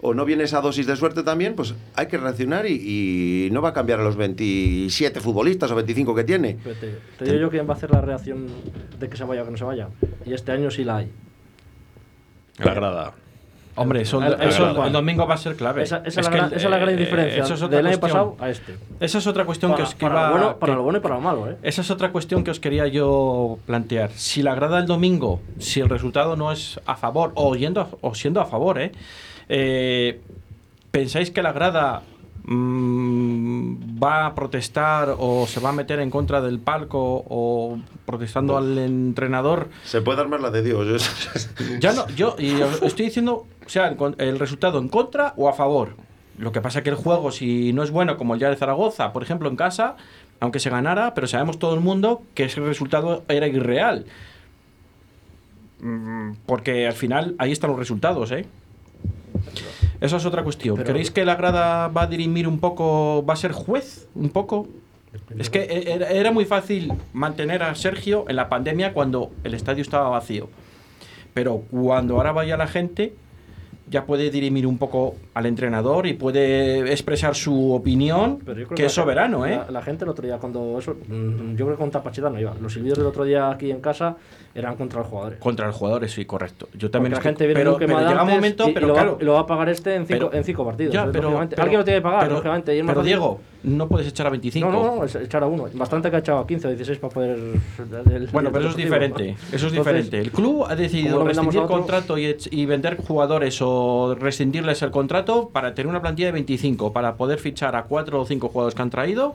[0.00, 3.62] o no viene esa dosis de suerte también, pues hay que reaccionar y, y no
[3.62, 4.16] va a cambiar a los
[4.80, 6.56] 27 futbolistas o 25 que tiene.
[6.62, 8.46] Pero Te, te digo yo quién va a hacer la reacción
[8.98, 9.88] de que se vaya o que no se vaya.
[10.24, 11.10] Y este año sí la hay.
[12.58, 13.12] La grada.
[13.76, 15.82] Hombre, eso, El- eso domingo va a ser clave.
[15.84, 17.62] Esa, esa es, la que gran, el- esa es la gran eh, diferencia eso es
[17.62, 18.30] otra del año cuestión.
[18.34, 18.74] pasado a este.
[18.98, 20.82] Esa es otra cuestión Para, que os que para iba- lo bueno, para que- lo
[20.82, 21.56] bueno y para lo malo, ¿eh?
[21.62, 24.10] Esa es otra cuestión que os quería yo plantear.
[24.12, 28.14] Si la grada el domingo, si el resultado no es a favor o yendo o
[28.14, 28.92] siendo a favor, ¿eh?
[29.48, 30.20] Eh,
[30.90, 32.02] ¿pensáis que la grada
[32.44, 38.56] mm, va a protestar o se va a meter en contra del palco o protestando
[38.56, 39.68] al entrenador?
[39.84, 41.10] Se puede armar la de Dios.
[41.80, 45.52] Ya no, yo y estoy diciendo, o sea, el, el resultado en contra o a
[45.52, 45.96] favor.
[46.38, 49.12] Lo que pasa que el juego, si no es bueno como el día de Zaragoza,
[49.12, 49.96] por ejemplo, en casa,
[50.40, 54.06] aunque se ganara, pero sabemos todo el mundo que ese resultado era irreal.
[55.80, 58.46] Mm, Porque al final ahí están los resultados, ¿eh?
[60.00, 60.76] Esa es otra cuestión.
[60.76, 64.30] Pero- ¿Queréis que la grada va a dirimir un poco, va a ser juez un
[64.30, 64.66] poco?
[65.36, 65.66] Es que
[66.10, 70.48] era- muy fácil mantener a Sergio en la pandemia cuando el estadio estaba vacío.
[71.34, 73.14] Pero cuando ahora vaya la gente,
[73.88, 78.76] ya puede dirimir un poco al entrenador y puede expresar su opinión, Pero yo creo
[78.76, 79.56] que es la- soberano, ¿eh?
[79.66, 82.38] La, la gente el otro día, cuando eso, mm, yo creo que con Tapachita no
[82.38, 82.54] iba.
[82.60, 84.16] Los silbidos del otro día aquí en casa
[84.54, 85.38] eran contra los jugadores.
[85.38, 86.68] Contra los jugadores, sí, correcto.
[86.74, 88.94] Yo también Porque la gente viene pero, pero llega un momento, y, y pero lo,
[88.94, 89.16] claro.
[89.18, 90.92] va, lo va a pagar este en cinco, pero- en cinco partidos.
[90.92, 92.76] Ya, pero- Alguien lo tiene que pagar, pero- lógicamente.
[92.76, 94.68] y pero Diego, no puedes echar a 25.
[94.70, 95.66] No, no, echar a uno.
[95.74, 97.38] Bastante que ha echado a 15 o 16 para poder.
[98.32, 99.30] Bueno, pero eso es diferente.
[99.30, 100.18] Eso es Entonces, diferente.
[100.18, 105.74] El club ha decidido rescindir contrato y, y vender jugadores o rescindirles el contrato para
[105.74, 108.90] tener una plantilla de 25, para poder fichar a cuatro o cinco jugadores que han
[108.90, 109.34] traído.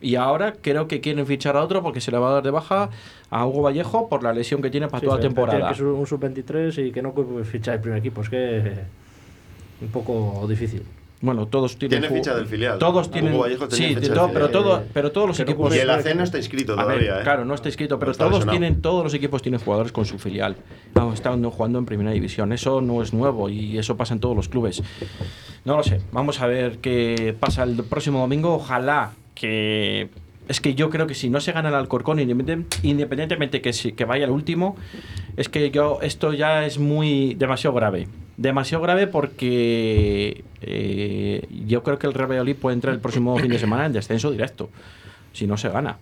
[0.00, 2.50] Y ahora creo que quieren fichar a otro porque se le va a dar de
[2.50, 2.88] baja
[3.28, 5.68] a Hugo Vallejo por la lesión que tiene para sí, toda la temporada.
[5.68, 8.22] que ser un sub-23 y que no ocupe ficha el primer equipo.
[8.22, 8.74] Es que.
[9.82, 10.82] Un poco difícil.
[11.22, 12.00] Bueno, todos tienen.
[12.00, 12.78] Tiene ficha del filial.
[12.78, 13.38] Todos Hugo tienen.
[13.38, 14.30] Vallejo tenía Sí, ficha todo, filial.
[14.32, 15.76] pero, todo, pero todos los Pero equipos.
[15.76, 17.22] Y el AC no está inscrito A ver, todavía, ¿eh?
[17.22, 18.58] Claro, no está inscrito, pero Está todos lesionado.
[18.58, 20.56] tienen, todos los equipos tienen jugadores con su filial.
[20.94, 22.54] No, están jugando en primera división.
[22.54, 24.82] Eso no es nuevo y eso pasa en todos los clubes.
[25.66, 26.00] No lo sé.
[26.10, 28.54] Vamos a ver qué pasa el próximo domingo.
[28.54, 30.08] Ojalá que.
[30.48, 34.04] Es que yo creo que si no se gana el Alcorcón, independientemente que, si- que
[34.04, 34.74] vaya el último,
[35.36, 38.08] es que yo esto ya es muy demasiado grave.
[38.36, 43.48] Demasiado grave porque eh, yo creo que el Real Valladolid puede entrar el próximo fin
[43.50, 44.70] de semana en descenso directo.
[45.32, 45.98] Si no se gana.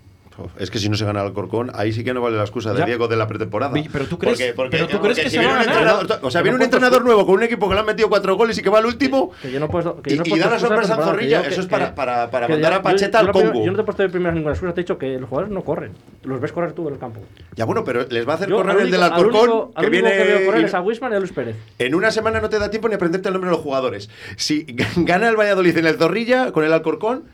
[0.58, 2.72] Es que si no se gana el Alcorcón, ahí sí que no vale la excusa
[2.72, 2.84] de Ya.
[2.86, 3.72] Diego de la pretemporada.
[3.92, 5.66] Pero tú crees- Porque, porque- pero tú crees que si se viene va a un
[5.66, 5.82] ganar.
[6.02, 8.08] entrenador- O sea, viene no un entrenador nuevo con un equipo que le han metido
[8.08, 9.32] cuatro goles y que va al último.
[9.42, 11.40] Que yo no puedo, que Y- yo no y puedo da la sorpresa a Zorrilla,
[11.42, 13.64] eso es para- para- para mandar a Pacheta al primera- Congo.
[13.64, 15.52] Yo no te he puesto de primeras ninguna excusa, te he dicho que los jugadores
[15.54, 15.92] no corren.
[16.24, 17.20] Los ves correr tú en el campo.
[17.56, 20.10] Ya bueno, pero les va a hacer correr el del Alcorcón, que viene.
[20.10, 21.56] veo correr y- es a Wisman y a Luis Pérez.
[21.78, 24.08] En una semana no te da tiempo ni aprenderte el nombre de los jugadores.
[24.36, 27.24] Si gana el Valladolid en el Zorrilla con el Alcorcón,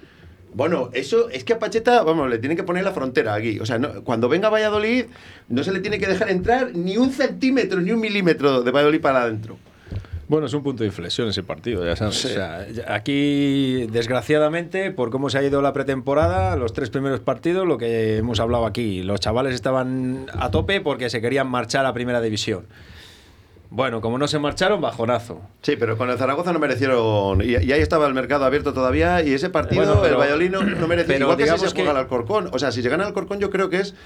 [0.55, 3.59] bueno, eso es que a Pacheta, vamos, le tienen que poner la frontera aquí.
[3.61, 5.07] O sea, no- cuando venga Valladolid,
[5.49, 9.01] no se le tiene que dejar entrar ni un centímetro, ni un milímetro de Valladolid
[9.01, 9.59] para adentro.
[10.27, 12.14] Bueno, es un punto de inflexión ese partido, ya sabes.
[12.17, 12.29] Sí.
[12.29, 17.67] O sea, aquí, desgraciadamente, por cómo se ha ido la pretemporada, los tres primeros partidos,
[17.67, 21.93] lo que hemos hablado aquí, los chavales estaban a tope porque se querían marchar a
[21.93, 22.64] primera división.
[23.77, 25.41] Bueno, como no se marcharon, bajonazo.
[25.63, 27.43] Sí, pero con el Zaragoza no merecieron.
[27.43, 29.21] Y, y ahí estaba el mercado abierto todavía.
[29.25, 31.09] Y ese partido, Bueno, pero- el Valladolid no, no merece.
[31.09, 32.51] pero Igual que si digamos se juega al Alcorcón.
[32.53, 33.97] O sea, si se gana el Alcorcón, yo creo que es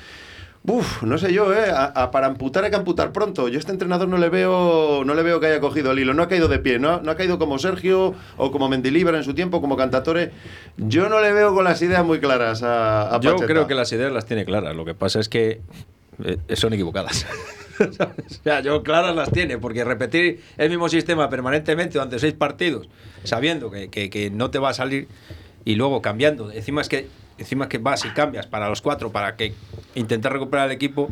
[0.65, 1.71] Uf, no sé yo, ¿eh?
[1.71, 3.49] A, para amputar hay que amputar pronto.
[3.49, 6.15] Yo a este entrenador no le veo no le veo que haya cogido el hilo.
[6.15, 9.23] No ha caído de pie, no, no ha caído como Sergio o como Mendilíbar en
[9.23, 10.33] su tiempo, como Cantatore.
[10.79, 13.93] Yo no le veo con las ideas muy claras a, a Yo creo que las
[13.93, 14.75] ideas las tiene claras.
[14.75, 15.61] Lo que pasa es que
[16.25, 17.27] eh, son equivocadas.
[17.81, 22.89] o sea, yo claras las tiene, porque repetir el mismo sistema permanentemente durante seis partidos,
[23.25, 25.09] sabiendo que, que, no te va a salir
[25.65, 26.51] y luego cambiando.
[26.51, 29.55] Encima es que encima que vas y cambias para los cuatro para que
[29.95, 31.09] intentar recuperar el equipo,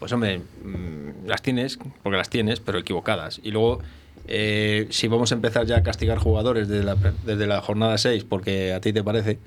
[0.00, 3.40] pues hombre, mm, las tienes, porque las tienes, pero equivocadas.
[3.44, 3.80] Y luego,
[4.26, 8.24] eh, si vamos a empezar ya a castigar jugadores desde la, desde la jornada 6,
[8.24, 9.38] porque a ti te parece,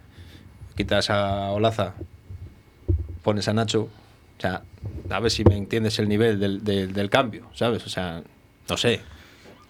[0.78, 1.96] quitas a Olaza,
[3.22, 3.90] pones a Nacho,
[4.38, 4.64] o sea,
[5.10, 7.86] a ver si me entiendes el nivel del, del, cambio, ¿sabes?
[7.86, 8.22] O sea,
[8.70, 9.02] no sé.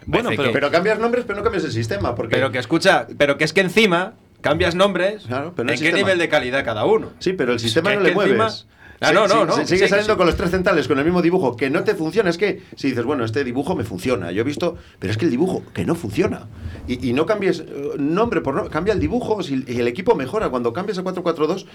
[0.06, 2.15] Bueno, pero, pero, cambias nombres, pero no cambias el sistema.
[2.15, 2.36] Porque...
[2.36, 6.17] Pero que escucha, pero que es que encima cambias nombres, claro, pero ¿en qué nivel
[6.17, 7.12] de calidad cada uno?
[7.19, 8.67] Sí, pero el sistema no le mueves.
[8.99, 9.65] Ah, no, no, no.
[9.65, 12.29] Sigue saliendo con los tres centrales, con el mismo dibujo, que no te funciona.
[12.29, 15.25] Es que si dices, bueno, este dibujo me funciona, yo he visto, pero es que
[15.25, 16.47] el dibujo que no funciona.
[16.88, 20.49] Y, no cambies eh, nombre por nombre, cambia el dibujo y el equipo mejora.
[20.49, 21.65] Cuando cambias a 4-4-2,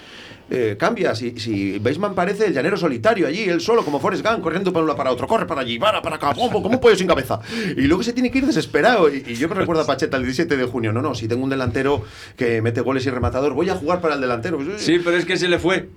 [0.50, 1.18] eh, cambias.
[1.18, 4.85] Si, si Baseman parece el llanero solitario allí, él solo, como Forrest Gump, corriendo para
[4.85, 7.40] uno para otro, corre para allí, para, para acá, como un pollo sin cabeza.
[7.76, 9.09] Y luego se tiene que ir desesperado.
[9.12, 11.50] Y, yo me recuerdo a Pacheta el 17 de junio, no, no, si tengo un
[11.50, 12.02] delantero
[12.37, 14.59] que mete goles y rematador, voy a jugar para el delantero.
[14.76, 15.88] Sí, pero es que se le fue.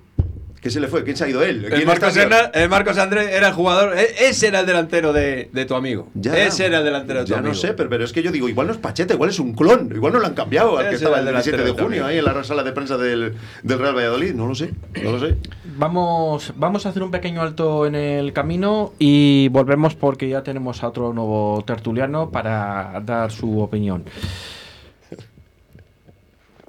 [0.62, 1.02] ¿Qué se le fue?
[1.02, 1.64] ¿Quién se ha ido él?
[1.64, 3.98] El Marcos, el Marcos, Andrés era el jugador.
[3.98, 6.08] E, ese era el delantero de, tu amigo.
[6.22, 7.48] ese era el delantero de tu amigo.
[7.48, 9.54] Ya no sé, pero, es que yo digo, igual no es Pachete, igual es un
[9.54, 9.90] clon.
[9.92, 12.44] Igual no lo han cambiado al que estaba el 17 de junio ahí en la
[12.44, 14.34] sala de prensa del, Real Valladolid.
[14.34, 14.70] No lo sé,
[15.02, 15.36] no lo sé.
[15.76, 20.84] Vamos, vamos a hacer un pequeño alto en el camino y volvemos porque ya tenemos
[20.84, 24.04] a otro nuevo tertuliano para dar su opinión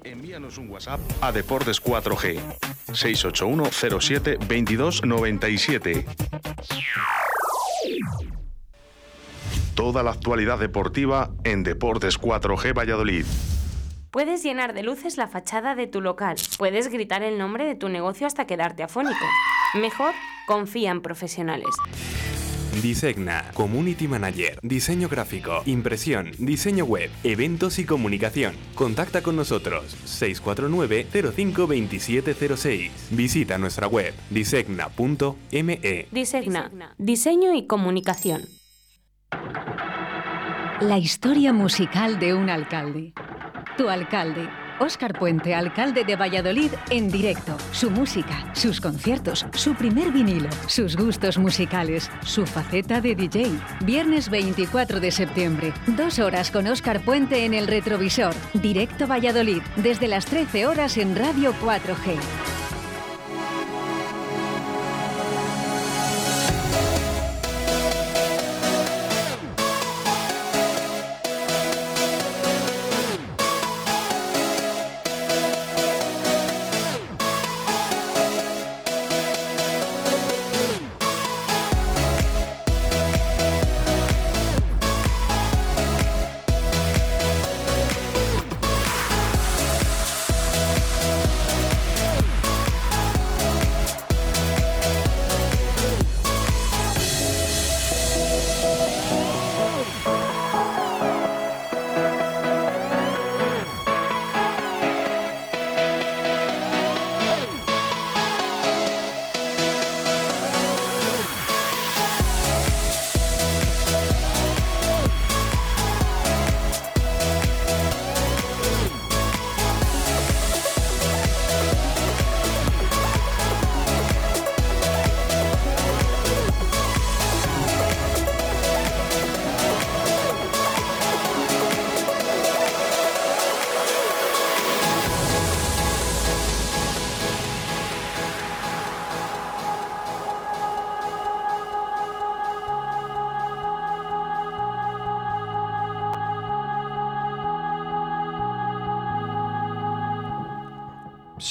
[0.04, 2.40] envíanos un WhatsApp a Deportes 4G
[2.94, 6.06] 681 07 22 97.
[9.76, 13.26] Toda la actualidad deportiva en Deportes 4G Valladolid.
[14.12, 16.38] Puedes llenar de luces la fachada de tu local.
[16.60, 19.26] Puedes gritar el nombre de tu negocio hasta quedarte afónico.
[19.74, 20.14] Mejor,
[20.46, 21.76] confía en profesionales.
[22.82, 28.54] Disegna, Community Manager, Diseño Gráfico, Impresión, Diseño Web, Eventos y Comunicación.
[28.76, 32.92] Contacta con nosotros 649-052706.
[33.12, 36.08] Visita nuestra web disegna.me.
[36.12, 38.44] Disegna, Diseño y Comunicación.
[40.82, 43.14] La historia musical de un alcalde.
[43.78, 47.58] Tu alcalde Óscar Puente, alcalde de Valladolid, en directo.
[47.72, 53.52] Su música, sus conciertos, su primer vinilo, sus gustos musicales, su faceta de DJ.
[53.86, 58.34] Viernes 24 de septiembre, dos horas con Óscar Puente en el retrovisor.
[58.54, 62.63] Directo Valladolid, desde las 13 horas en Radio 4G.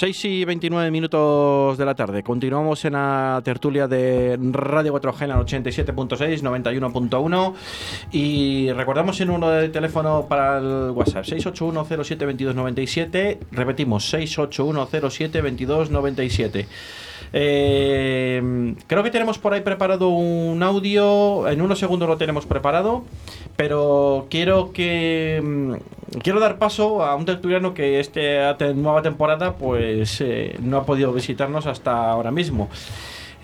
[0.03, 2.25] Seis y 29 minutos de la tarde.
[2.25, 7.55] Continuamos en la tertulia de Radio 4G en 87.6, 91.1
[8.11, 13.39] y recordamos el número de teléfono para el WhatsApp 681072297.
[13.53, 16.67] Repetimos 681072297.
[17.33, 21.49] Eh, creo que tenemos por ahí preparado un audio.
[21.49, 23.05] En unos segundos lo tenemos preparado.
[23.57, 25.41] Pero quiero que.
[25.43, 25.75] Mm,
[26.23, 31.13] quiero dar paso a un tertuliano que esta nueva temporada pues eh, no ha podido
[31.13, 32.69] visitarnos hasta ahora mismo.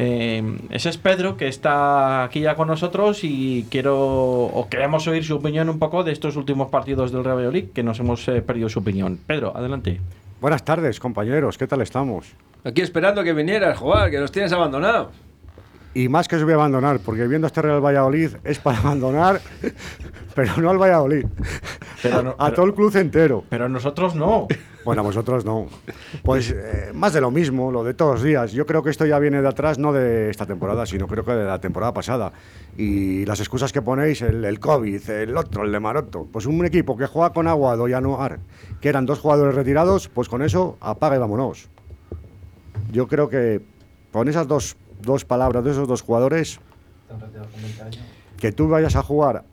[0.01, 5.25] Eh, ese es Pedro, que está aquí ya con nosotros y quiero o queremos oír
[5.25, 8.41] su opinión un poco de estos últimos partidos del Real Valladolid, que nos hemos eh,
[8.41, 9.19] perdido su opinión.
[9.27, 10.01] Pedro, adelante.
[10.41, 11.59] Buenas tardes, compañeros.
[11.59, 12.33] ¿Qué tal estamos?
[12.63, 15.09] Aquí esperando que vinieras, jugar, que nos tienes abandonados.
[15.95, 19.41] Y más que os voy a abandonar, porque viendo este Real Valladolid es para abandonar,
[20.35, 21.27] pero no al Valladolid,
[22.03, 23.45] Pero no- a pero- todo el club entero.
[23.49, 24.47] Pero nosotros no.
[24.85, 25.67] Bueno, vosotros no.
[26.23, 28.53] Pues eh, más de lo mismo, lo de todos los días.
[28.53, 31.33] Yo creo que esto ya viene de atrás, no de esta temporada, sino creo que
[31.33, 32.33] de la temporada pasada.
[32.79, 36.27] Y las excusas que ponéis, el, el COVID, el otro, el de Maroto.
[36.33, 38.39] Pues un equipo que juega con Aguado y Anuar,
[38.81, 41.69] que eran dos jugadores retirados, pues con eso apaga y vámonos.
[42.91, 43.61] Yo creo que
[44.11, 46.59] con esas dos, dos palabras de esos dos jugadores,
[48.39, 49.45] que tú vayas a jugar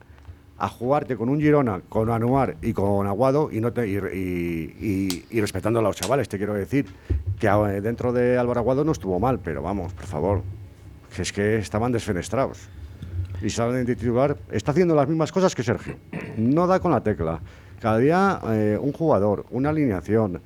[0.57, 5.25] a jugarte con un Girona, con Anuar y con Aguado y no te, y, y-
[5.29, 6.85] y- respetando a los chavales, te quiero decir
[7.37, 10.43] que eh, dentro de Álvaro Aguado no estuvo mal, pero vamos, por favor,
[11.13, 12.69] que es que estaban desfenestrados.
[13.41, 15.97] Y salen de titular, está haciendo las mismas cosas que Sergio.
[16.37, 17.41] No da con la tecla.
[17.81, 20.41] Cada día eh, un jugador, una alineación.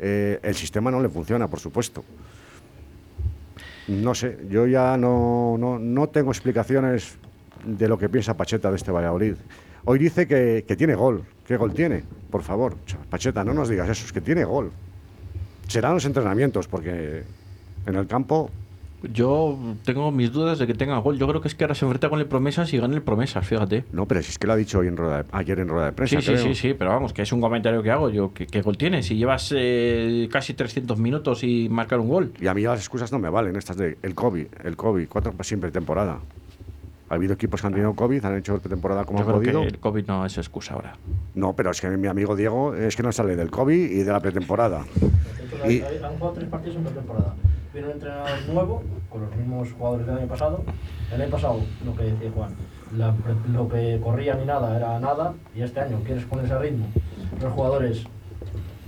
[0.00, 2.04] eh, el sistema no le funciona, por supuesto.
[3.88, 7.16] No sé, yo ya no, no, no tengo explicaciones
[7.64, 9.34] de lo que piensa Pacheta de este Valladolid.
[9.84, 11.24] Hoy dice que, que tiene gol.
[11.46, 12.04] ¿Qué gol tiene?
[12.30, 14.70] Por favor, Ch- Pacheta, no nos digas eso, es que tiene gol.
[15.66, 17.24] Serán los entrenamientos, porque
[17.86, 18.50] en el campo
[19.12, 21.18] Yo tengo mis dudas de que tenga gol.
[21.18, 23.46] Yo creo que es que ahora se enfrenta con el Promesas y gana el Promesas,
[23.46, 23.84] fíjate.
[23.92, 25.86] No, pero si es que lo ha dicho hoy en rueda de- ayer en rueda
[25.86, 26.20] de prensa.
[26.20, 26.44] Sí, sí, creo.
[26.44, 28.32] sí, sí, pero vamos, que es un comentario que hago yo.
[28.32, 29.02] ¿Qué, qué gol tiene?
[29.02, 32.32] Si llevas eh, casi 300 minutos y marcar un gol.
[32.40, 35.32] Y a mí las excusas no me valen, estas de el COVID, el COVID, cuatro
[35.42, 36.20] siempre temporada.
[37.08, 39.60] Ha habido equipos que han tenido COVID, han hecho pretemporada como Yo han creo podido.
[39.62, 40.96] que el COVID no es excusa ahora.
[41.34, 44.10] No, pero es que mi amigo Diego es que no sale del COVID y de
[44.12, 44.84] la pretemporada.
[45.68, 47.34] Y- han jugado tres partidos en pretemporada.
[47.72, 50.62] Viene un entrenador nuevo, con los mismos jugadores del año pasado.
[51.10, 52.54] El año pasado, lo que decía Juan,
[53.50, 55.32] lo que corría ni nada era nada.
[55.54, 56.86] Y este año quieres poner ese ritmo.
[57.40, 58.04] Los jugadores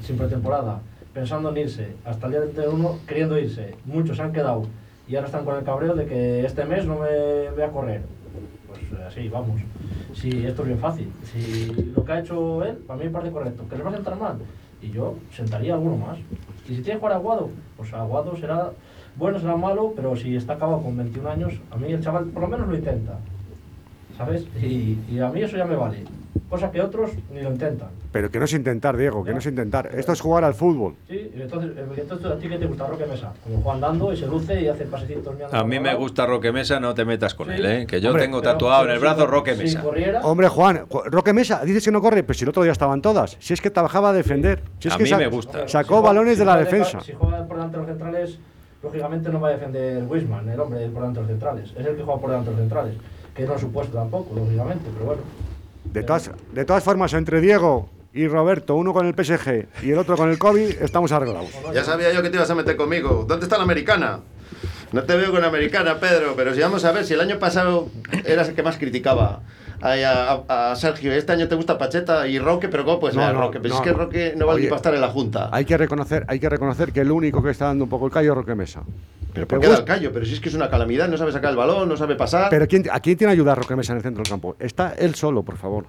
[0.02, 0.80] sin pretemporada,
[1.14, 3.74] pensando en irse, hasta el día 31 queriendo irse.
[3.86, 4.66] Muchos se han quedado
[5.08, 8.02] y ahora están con el cabreo de que este mes no me voy a correr.
[8.68, 9.62] Pues eh, así, vamos.
[10.12, 11.10] Si esto es bien fácil.
[11.24, 13.64] Si lo que ha hecho él, para mí me parece correcto.
[13.66, 14.36] ¿Que les va a sentar mal?
[14.82, 16.18] Y yo sentaría alguno más.
[16.64, 18.72] Y si tiene que jugar Aguado, pues Aguado será
[19.16, 22.42] bueno, será malo, pero si está acabado con 21 años, a mí el chaval por
[22.42, 23.18] lo menos lo intenta.
[24.16, 24.46] ¿Sabes?
[24.62, 26.04] Y a mí eso ya me vale.
[26.50, 27.88] Cosa que otros ni lo intentan.
[28.12, 29.88] Pero que no es intentar, Diego, que no es intentar.
[29.94, 30.94] Esto es jugar al fútbol.
[31.08, 31.30] ¿sí?
[31.34, 33.32] Entonces, eh, entonces, ¿a ti qué te gusta Roque Mesa?
[33.42, 35.34] Como Juan dando y se luce y hace pasecitos.
[35.52, 37.54] A mí me gusta Roque Mesa, no te metas con Sí.
[37.54, 37.86] él, ¿eh?
[37.86, 39.82] que yo Hombre, tengo Pero- tatuado en el si brazo Roque si Mesa.
[39.82, 42.72] corriera, Hombre, Juan, Ju- Roque Mesa, dices que no corre, pero si el otro día
[42.72, 43.36] estaban todas.
[43.40, 44.62] Si es que trabajaba a defender.
[44.78, 45.66] Si es A que mí me gusta.
[45.68, 47.00] Sacó Si juega- balones si de la defensa.
[47.00, 48.38] Si juega por delante de los centrales,
[48.82, 51.70] lógicamente no va a defender Wisman, el hombre por delante de los centrales.
[51.76, 52.94] Es el que juega por delante de los centrales.
[53.34, 55.22] Que no es supuesto tampoco, lógicamente, pero bueno.
[55.94, 59.98] De todas, de todas formas, entre Diego y Roberto, uno con el PSG y el
[59.98, 61.50] otro con el COVID, estamos arreglados.
[61.72, 63.24] Ya sabía yo que te ibas a meter conmigo.
[63.28, 64.18] ¿Dónde está la americana?
[64.90, 67.38] No te veo con la americana, Pedro, pero si vamos a ver, si el año
[67.38, 67.90] pasado
[68.24, 69.42] eras el que más criticaba
[69.82, 73.32] a, a- a Sergio, este año te gusta Pacheta y Roque, pero ¿cómo pues No,
[73.32, 73.60] no, Roque?
[73.60, 73.80] Pero no.
[73.80, 75.48] es que Roque no vale Oye, ni para estar en la Junta.
[75.52, 78.12] Hay que reconocer, hay que reconocer que el único que está dando un poco el
[78.12, 78.82] callo es Roque Mesa.
[79.32, 80.12] Pero ¿por qué da gusta- el callo?
[80.12, 82.48] Pero si es que es una calamidad, no sabe sacar el balón, no sabe pasar.
[82.50, 84.56] Pero ¿quién, ¿a quién tiene que ayudar Roque Mesa en el centro del campo?
[84.60, 85.86] Está él solo, por favor.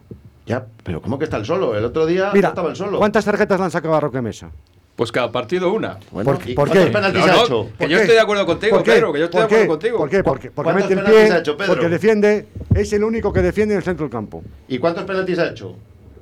[0.47, 1.75] Ya, pero ¿cómo que está el solo?
[1.77, 2.97] El otro día Mira, no estaba el solo.
[2.99, 4.49] ¿cuántas tarjetas le han sacado a Roque Mesa?
[4.95, 5.97] Pues cada partido una.
[6.11, 6.91] Bueno, ¿Por- ¿y por cuántos qué?
[6.93, 7.65] penaltis No, ha hecho?
[7.65, 8.01] que ¿Por yo qué?
[8.03, 8.81] estoy de acuerdo contigo.
[8.83, 9.55] Pedro, que yo estoy de ¿Por qué?
[9.55, 9.97] acuerdo contigo.
[9.97, 10.23] ¿Por qué?
[10.23, 11.73] Porque, porque ¿Cuántos mete el pie, ha hecho, Pedro?
[11.73, 14.41] porque defiende, es el único que defiende en el centro del campo.
[14.69, 15.75] ¿Y cuántos penaltis ha hecho?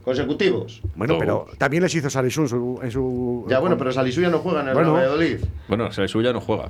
[0.03, 0.81] ¿Consecutivos?
[0.95, 4.29] Bueno, pero también les hizo Salisun en su, en su- Ya, bueno, pero Salisu ya
[4.29, 4.95] no juega en el Bueno.
[4.95, 5.38] Real Valladolid.
[5.67, 6.69] Bueno, se suya no juega.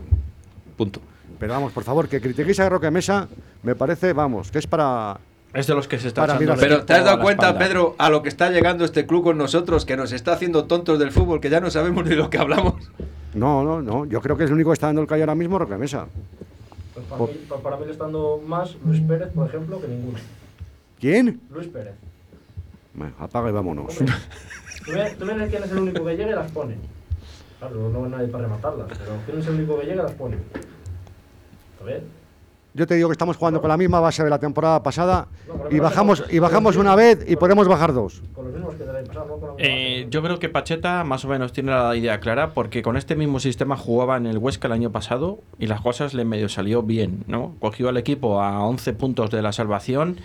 [0.77, 0.99] Punto.
[1.39, 3.27] Pero vamos, por favor, que critiquéis a Roque Mesa,
[3.63, 5.17] me parece, vamos, que es para...
[5.53, 7.59] Es de los que se está no- Pero ¿te has dado cuenta, espalda.
[7.67, 10.97] Pedro, a lo que está llegando este club con nosotros, que nos está haciendo tontos
[10.97, 12.75] del fútbol, que ya no sabemos ni lo que hablamos?
[13.35, 15.35] No, no, no, yo creo que es el único que está dando el callo ahora
[15.35, 16.07] mismo Roque Mesa.
[16.93, 19.79] Pues para, Por- mí, pa- para mí le está dando más Luis Pérez, por ejemplo,
[19.81, 20.17] que ninguno.
[20.99, 21.41] ¿Quién?
[21.51, 21.93] Luis Pérez.
[22.93, 23.97] Bueno, apaga y vámonos.
[23.99, 24.15] Hombre,
[24.85, 26.75] tú ves, tú ves quién es el único que llega y las pone.
[27.59, 30.11] Claro, no hay nadie para rematarlas, pero quién es el único que llega y las
[30.13, 30.37] pone.
[31.81, 32.03] A ver.
[32.75, 35.27] Yo te digo que estamos jugando con la misma base de la temporada pasada
[35.69, 38.23] y bajamos y bajamos una vez y podemos bajar dos.
[39.59, 43.15] Eh, yo creo que Pacheta más o menos tiene la idea clara porque con este
[43.15, 46.81] mismo sistema jugaba en el Huesca el año pasado y las cosas le medio salió
[46.81, 47.53] bien, ¿no?
[47.59, 50.17] Cogió al equipo a 11 puntos de la salvación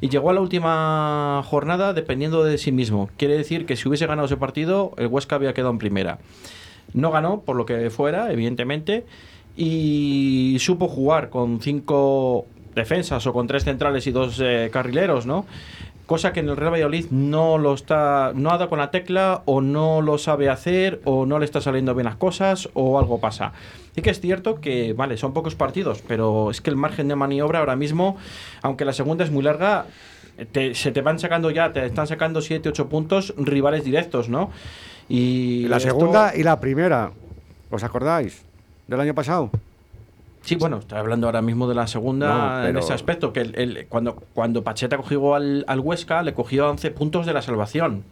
[0.00, 3.10] y llegó a la última jornada dependiendo de sí mismo.
[3.18, 6.18] Quiere decir que si hubiese ganado ese partido, el Huesca había quedado en primera.
[6.94, 9.04] No ganó, por lo que fuera, evidentemente,
[9.56, 15.44] y supo jugar con cinco defensas o con tres centrales y dos eh, carrileros, ¿no?
[16.06, 19.42] Cosa que en el Real Valladolid no lo está, no ha dado con la tecla
[19.44, 23.20] o no lo sabe hacer o no le está saliendo bien las cosas o algo
[23.20, 23.52] pasa.
[23.94, 27.14] Sí que es cierto que, vale, son pocos partidos, pero es que el margen de
[27.14, 28.16] maniobra ahora mismo,
[28.62, 29.86] aunque la segunda es muy larga,
[30.50, 34.50] te- se te van sacando ya, te están sacando 7, 8 puntos rivales directos, ¿no?
[35.08, 37.12] Y La esto- segunda y la primera.
[37.70, 38.44] ¿Os acordáis?
[38.90, 39.50] Del año pasado.
[40.42, 43.54] Sí, bueno, estoy hablando ahora mismo de la segunda No, en ese aspecto, que el-
[43.56, 48.02] el- cuando, cuando Pacheta cogió al, al Huesca, le cogió 11 puntos de la salvación.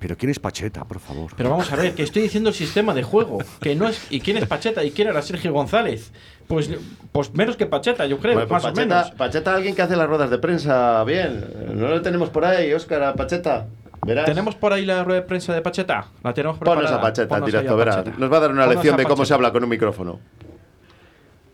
[0.00, 1.32] Pero ¿quién es Pacheta, por favor?
[1.36, 4.06] Pero vamos a ver, que estoy diciendo el sistema de juego, que no es...
[4.10, 4.82] ¿Y quién es Pacheta?
[4.84, 6.10] ¿Y quién era Sergio González?
[6.48, 6.70] Pues,
[7.12, 9.10] pues menos que Pacheta, yo creo, Bueno, pues más o Pacheta, menos.
[9.12, 11.44] Pacheta, alguien que hace las ruedas de prensa bien.
[11.74, 13.66] No lo tenemos por ahí, Óscar, a Pacheta.
[14.04, 14.26] Verás.
[14.26, 16.08] ¿Tenemos por ahí la rueda de prensa de Pacheta?
[16.22, 16.96] La tenemos Ponos preparada.
[16.96, 17.96] a Pacheta en Ponos directo, a verás.
[17.96, 18.16] Pacheta.
[18.18, 20.20] Nos va a dar una Ponos lección de cómo se habla con un micrófono.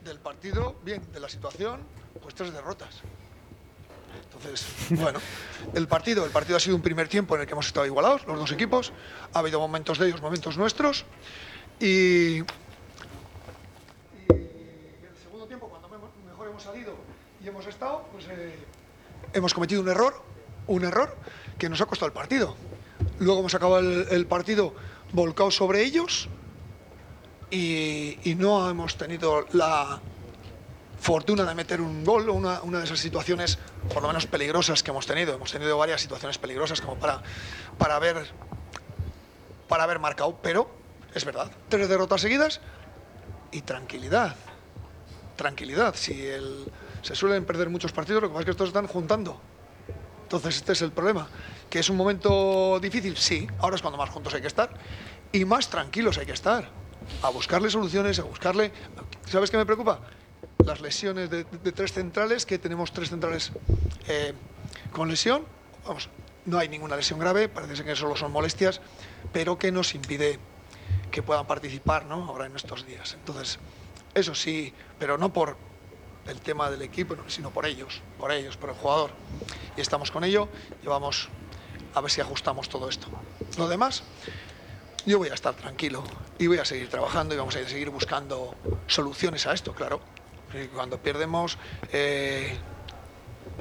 [0.04, 1.80] del partido, bien, de la situación,
[2.22, 3.00] pues tres derrotas.
[4.24, 4.66] Entonces,
[5.00, 5.18] bueno,
[5.74, 8.26] el partido, el partido ha sido un primer tiempo en el que hemos estado igualados,
[8.26, 8.92] los dos equipos.
[9.32, 11.04] Ha habido momentos de ellos, momentos nuestros.
[11.80, 12.44] Y, y
[14.30, 16.94] el segundo tiempo, cuando mejor, mejor hemos salido
[17.42, 18.54] y hemos estado, pues eh,
[19.32, 20.14] hemos cometido un error,
[20.66, 21.16] un error
[21.58, 22.56] que nos ha costado el partido.
[23.18, 24.74] Luego hemos acabado el, partido
[25.12, 26.28] volcado sobre ellos
[27.50, 30.00] y, no hemos tenido la
[31.00, 33.58] fortuna de meter un gol o una, de esas situaciones
[33.92, 35.34] por lo menos peligrosas que hemos tenido.
[35.34, 37.22] Hemos tenido varias situaciones peligrosas como para,
[37.78, 38.26] para, haber,
[39.68, 40.68] para haber marcado, pero
[41.14, 42.60] es verdad, tres derrotas seguidas
[43.52, 44.34] y tranquilidad.
[45.36, 45.94] Tranquilidad.
[45.94, 46.28] Si
[47.02, 49.40] se suelen perder muchos partidos, lo que pasa es que estos están juntando.
[50.24, 51.28] Entonces este es el problema.
[51.70, 53.16] ¿Que es un momento difícil?
[53.16, 54.70] Sí, ahora es cuando más juntos hay que estar
[55.32, 56.68] y más tranquilos hay que estar.
[57.22, 58.72] A buscarle soluciones, a buscarle...
[59.26, 60.00] ¿Sabes qué me preocupa?
[60.64, 63.52] Las lesiones de, tres centrales, que tenemos tres centrales
[64.08, 64.32] eh,
[64.92, 65.44] con lesión.
[65.86, 66.08] Vamos,
[66.46, 68.80] no hay ninguna lesión grave, parece ser que solo son molestias,
[69.32, 70.38] pero que nos impide
[71.10, 72.24] que puedan participar ¿no?
[72.24, 73.14] ahora en estos días.
[73.14, 73.58] Entonces,
[74.14, 75.56] eso sí, pero no por
[76.26, 79.10] el tema del equipo, no, sino por ellos, por ellos, por el jugador.
[79.76, 80.48] Y estamos con ello
[80.82, 81.28] y vamos
[81.94, 83.08] a ver si ajustamos todo esto.
[83.58, 84.02] Lo demás,
[85.06, 86.02] yo voy a estar tranquilo
[86.38, 88.54] y voy a seguir trabajando y vamos a seguir buscando
[88.86, 90.00] soluciones a esto, claro.
[90.72, 91.58] Cuando perdemos,
[91.92, 92.56] eh,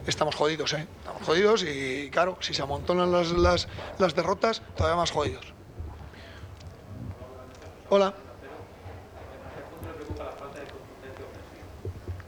[0.05, 0.88] estamos jodidos, ¿eh?
[0.99, 5.45] Estamos jodidos y, claro, si se amontonan las, las, las derrotas, todavía más jodidos.
[7.89, 8.14] Hola.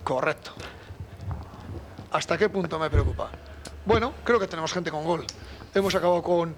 [0.05, 0.51] Correcto.
[2.11, 3.31] ¿Hasta qué punto me preocupa?
[3.85, 5.25] Bueno, creo que tenemos gente con gol.
[5.73, 6.55] Hemos acabado con,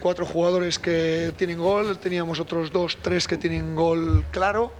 [0.00, 4.72] cuatro jugadores que tienen gol, teníamos otros dos, tres que tienen gol claro,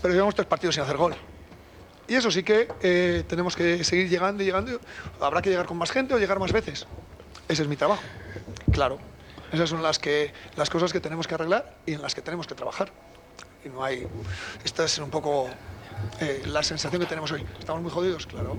[0.00, 1.16] pero llevamos tres partidos sin hacer gol.
[2.06, 4.80] Y eso sí que eh, tenemos que seguir llegando y llegando.
[5.20, 6.86] Habrá que llegar con más gente o llegar más veces.
[7.48, 8.02] Ese es mi trabajo.
[8.70, 8.98] Claro.
[9.50, 12.46] Esas son las, que, las cosas que tenemos que arreglar y en las que tenemos
[12.46, 12.92] que trabajar.
[13.64, 14.06] Y no hay.
[14.64, 15.50] Esta es un poco
[16.20, 17.42] eh, la sensación que tenemos hoy.
[17.58, 18.26] ¿Estamos muy jodidos?
[18.26, 18.56] Claro.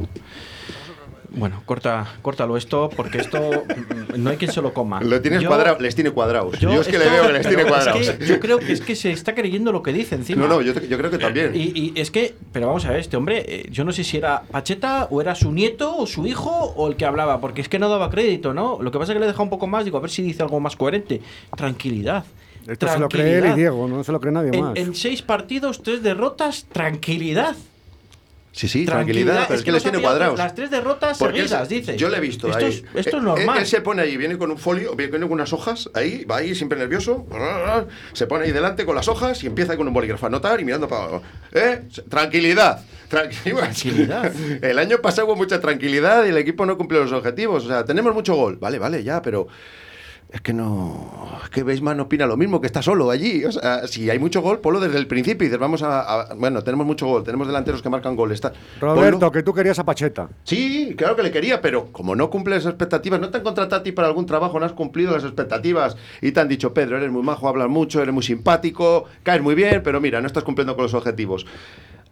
[1.32, 5.00] Bueno, corta, córtalo esto, porque esto mm, no hay quien se lo coma.
[5.02, 6.58] Lo tienes Yo- cuadrado, les tiene cuadrados.
[6.58, 8.10] Yo, es que le esto- veo que les tiene pero es cuadrados.
[8.18, 10.42] que yo creo que es que se está creyendo lo que dice encima.
[10.42, 11.52] No, no, yo, yo creo que también.
[11.54, 14.18] Y, y es que, pero vamos a ver, este hombre, eh, yo no sé si
[14.18, 17.70] era Pacheta o era su nieto o su hijo o el que hablaba, porque es
[17.70, 18.80] que no daba crédito, ¿no?
[18.82, 20.24] Lo que pasa es que le he dejado un poco más, digo, a ver si
[20.24, 21.22] dice algo más coherente.
[21.56, 22.26] Tranquilidad.
[22.70, 23.56] Esto se lo cree él y Tranquilidad.
[23.56, 24.78] Diego, no se lo cree nadie En, más.
[24.78, 27.56] en seis partidos, tres derrotas, tranquilidad.
[28.52, 30.38] Sí, sí, tranquilidad, pero es que les tiene cuadrados.
[30.38, 31.98] Las tres derrotas Porque seguidas, se- dice.
[31.98, 32.72] Yo le he visto esto ahí.
[32.72, 33.58] Es, esto es Eh, normal.
[33.58, 36.38] Él, él se pone ahí, viene con un folio, viene con unas hojas, ahí, va
[36.38, 37.26] ahí siempre nervioso,
[38.14, 40.66] se pone ahí delante con las hojas y empieza con un bolígrafo a anotar y
[40.66, 41.24] mirando para abajo.
[41.54, 41.84] ¿Eh?
[42.10, 42.84] Tranquilidad.
[43.10, 44.32] Tranquilidad.
[44.64, 47.66] El año pasado hubo mucha tranquilidad y el equipo no cumplió los objetivos.
[47.66, 48.58] O sea, tenemos mucho gol.
[48.58, 49.48] Vale, vale, ya, pero
[50.32, 51.40] es que no.
[51.44, 53.44] Es que Beisman opina lo mismo, que está solo allí.
[53.46, 56.34] O sea, si hay mucho gol, ponlo desde el principio y dices, vamos a, a-
[56.36, 58.32] Bueno, tenemos mucho gol, tenemos delanteros que marcan gol.
[58.32, 59.32] Está, Roberto, ponlo.
[59.32, 60.30] que tú querías a Pacheta.
[60.44, 63.82] Sí, claro que le quería, pero como no cumple las expectativas, no te han contratado
[63.82, 66.98] a ti para algún trabajo, no has cumplido las expectativas y te han dicho, Pedro,
[66.98, 70.44] eres muy majo, hablas mucho, eres muy simpático, caes muy bien, pero mira, no estás
[70.44, 71.48] cumpliendo con los objetivos.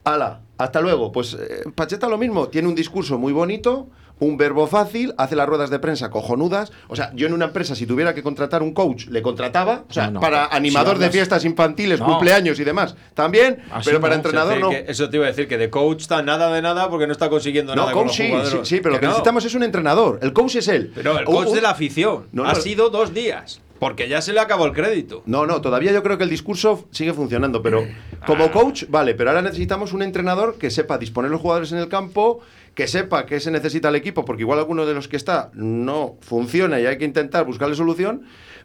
[0.03, 1.11] Ala, hasta luego.
[1.11, 3.89] Pues eh, Pacheta lo mismo, tiene un discurso muy bonito,
[4.19, 6.71] un verbo fácil, hace las ruedas de prensa cojonudas.
[6.87, 9.83] O sea, yo en una empresa, si tuviera que contratar un coach, le contrataba.
[9.89, 12.05] O sea, No, no, para si animador de fiestas infantiles, No.
[12.07, 14.71] cumpleaños y demás, también, Así pero para entrenador no.
[14.71, 17.29] eso te iba a decir, que de coach está nada de nada porque no está
[17.29, 20.19] consiguiendo No, nada con coach los sí, sí, pero lo que necesitamos es un entrenador.
[20.21, 20.91] El coach es él.
[20.95, 23.61] Pero el coach de la afición No, ha sido dos días.
[23.79, 25.21] Porque ya se le acabó el crédito.
[25.27, 27.85] No, no, todavía yo creo que el discurso sigue funcionando, pero
[28.25, 31.87] como coach, vale, pero ahora necesitamos un entrenador que sepa disponer los jugadores en el
[31.87, 32.39] campo,
[32.77, 36.15] que sepa qué se necesita el equipo, porque igual alguno de los que está no
[36.21, 38.21] funciona y hay que intentar buscarle solución,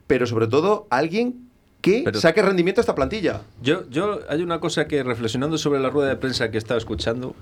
[0.07, 1.49] pero sobre todo alguien
[1.81, 3.41] que Pero- saque rendimiento a esta plantilla.
[3.63, 6.77] Yo, yo hay una cosa que reflexionando sobre la rueda de prensa que he estado
[6.77, 7.35] escuchando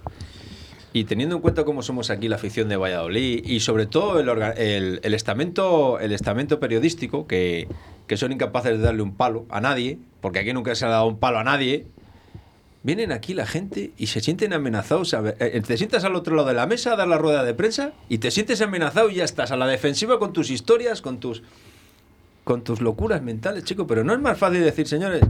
[0.92, 4.28] y teniendo en cuenta cómo somos aquí la afición de Valladolid y sobre todo el,
[4.56, 7.66] el, el estamento, el estamento periodístico que,
[8.06, 11.06] que son incapaces de darle un palo a nadie, porque aquí nunca se ha dado
[11.06, 11.86] un palo a nadie,
[12.82, 15.12] vienen aquí la gente y se sienten amenazados.
[15.22, 17.54] ver, eh, te sientas al otro lado de la mesa a dar la rueda de
[17.54, 21.20] prensa y te sientes amenazado y ya estás a la defensiva con tus historias, con
[21.20, 21.42] tus
[22.42, 25.20] con tus locuras mentales, chico, pero no es más fácil decir, señores,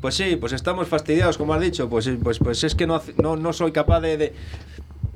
[0.00, 3.36] pues sí, pues estamos fastidiados, como has dicho, pues, pues, pues es que no, no,
[3.36, 4.32] no soy capaz de-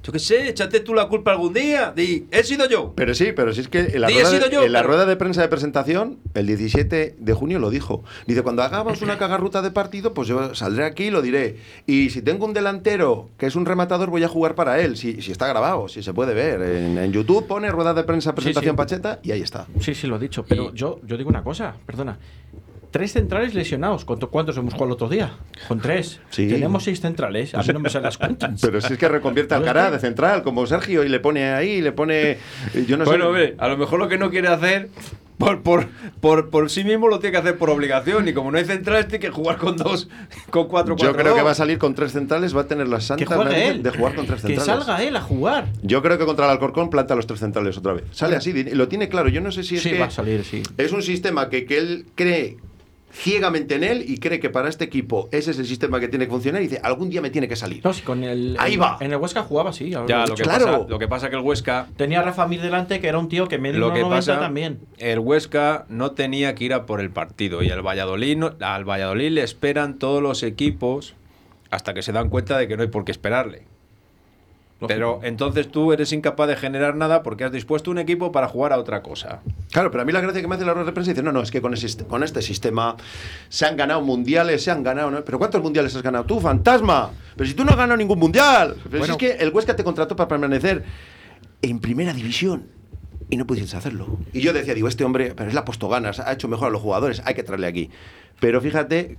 [0.03, 1.93] Yo qué sé, échate tú la culpa algún día.
[1.95, 2.93] Di, he sido yo.
[2.97, 5.07] Pero sí, pero sí es que en la, rueda, de, yo, en la pero- rueda
[5.07, 8.05] de prensa de presentación, el 17 de junio lo dijo.
[8.27, 11.57] Dice, cuando hagamos una cagarruta de partido, pues yo saldré aquí y lo diré.
[11.87, 14.97] Y si tengo un delantero que es un rematador, voy a jugar para él.
[14.97, 16.63] Si, si está grabado, si se puede ver.
[16.63, 18.77] En, en YouTube pone rueda de prensa presentación sí.
[18.77, 19.67] Pacheta y ahí está.
[19.81, 20.45] Sí, sí, lo he dicho.
[20.49, 22.19] Pero yo, yo digo una cosa, perdona.
[22.91, 24.05] Tres centrales lesionados.
[24.07, 25.33] ¿Cuánto- ¿Cuántos hemos jugado el otro día?
[25.69, 26.21] Con tres.
[26.31, 26.49] Sí.
[26.49, 27.55] Tenemos seis centrales.
[27.55, 28.59] A mí no me salen las cuentas.
[28.63, 31.51] Pero si es que reconvierte al Yo cara de central, como Sergio, y le pone
[31.53, 32.39] ahí, le pone.
[32.87, 33.29] Yo no bueno, sé.
[33.29, 34.89] hombre, a lo mejor lo que no quiere hacer
[35.37, 35.87] por, por,
[36.21, 38.27] por, por sí mismo lo tiene que hacer por obligación.
[38.27, 40.09] Y como no hay centrales, tiene que jugar con dos,
[40.51, 42.87] con cuatro, Yo cuatro, creo que va a salir con tres centrales, va a tener
[42.87, 42.91] Que
[43.27, 43.83] narices él.
[43.83, 44.85] de jugar con tres Que centrales.
[44.87, 45.67] salga él a jugar.
[45.83, 48.05] Yo creo que contra el Alcorcón planta los tres centrales otra vez.
[48.13, 49.29] Sale así, lo tiene claro.
[49.29, 50.63] Yo no sé si es Sí, que va a salir, sí.
[50.79, 52.57] es un sistema que, que él cree
[53.13, 56.27] ciegamente en él y cree que para este equipo ese es el sistema que tiene
[56.27, 57.81] que funcionar y dice, algún día me tiene que salir.
[57.85, 58.57] No, sí, con el.
[58.59, 58.97] Ahí en- va.
[59.01, 59.91] En el Huesca jugaba, sí.
[59.91, 60.45] ya lo que, dicho.
[60.45, 63.29] pasa, lo que pasa que el Huesca Tenía a Rafa Mir delante, que era un
[63.29, 64.81] tío que medio Lo que 90 pasa, también.
[64.99, 68.85] el Huesca no tenía que ir a por el partido y al Valladolid, no- al
[68.85, 71.15] Valladolid le esperan todos los equipos
[71.71, 73.63] hasta que se dan cuenta de que no hay por qué esperarle.
[74.87, 78.73] Pero entonces tú eres incapaz de generar nada porque has dispuesto un equipo para jugar
[78.73, 79.41] a otra cosa.
[79.73, 81.33] Claro, pero a mí la gracia que me hace la rueda de prensa dice, no,
[81.33, 82.97] no, es que con, ese- con este sistema
[83.49, 85.11] se han ganado mundiales, se han ganado...
[85.11, 85.25] ¿no?
[85.25, 87.11] ¿Pero cuántos mundiales has ganado tú, fantasma?
[87.37, 88.77] Pero si tú no has ganado ningún mundial.
[88.89, 90.85] Pero si es que el Huesca te contrató para permanecer
[91.63, 92.69] en primera división
[93.31, 94.19] y no pudiste hacerlo.
[94.33, 96.71] Y yo decía, digo, este hombre, pero es la puesto ganas, ha hecho mejor a
[96.71, 97.91] los jugadores, hay que traerle aquí.
[98.39, 99.19] Pero fíjate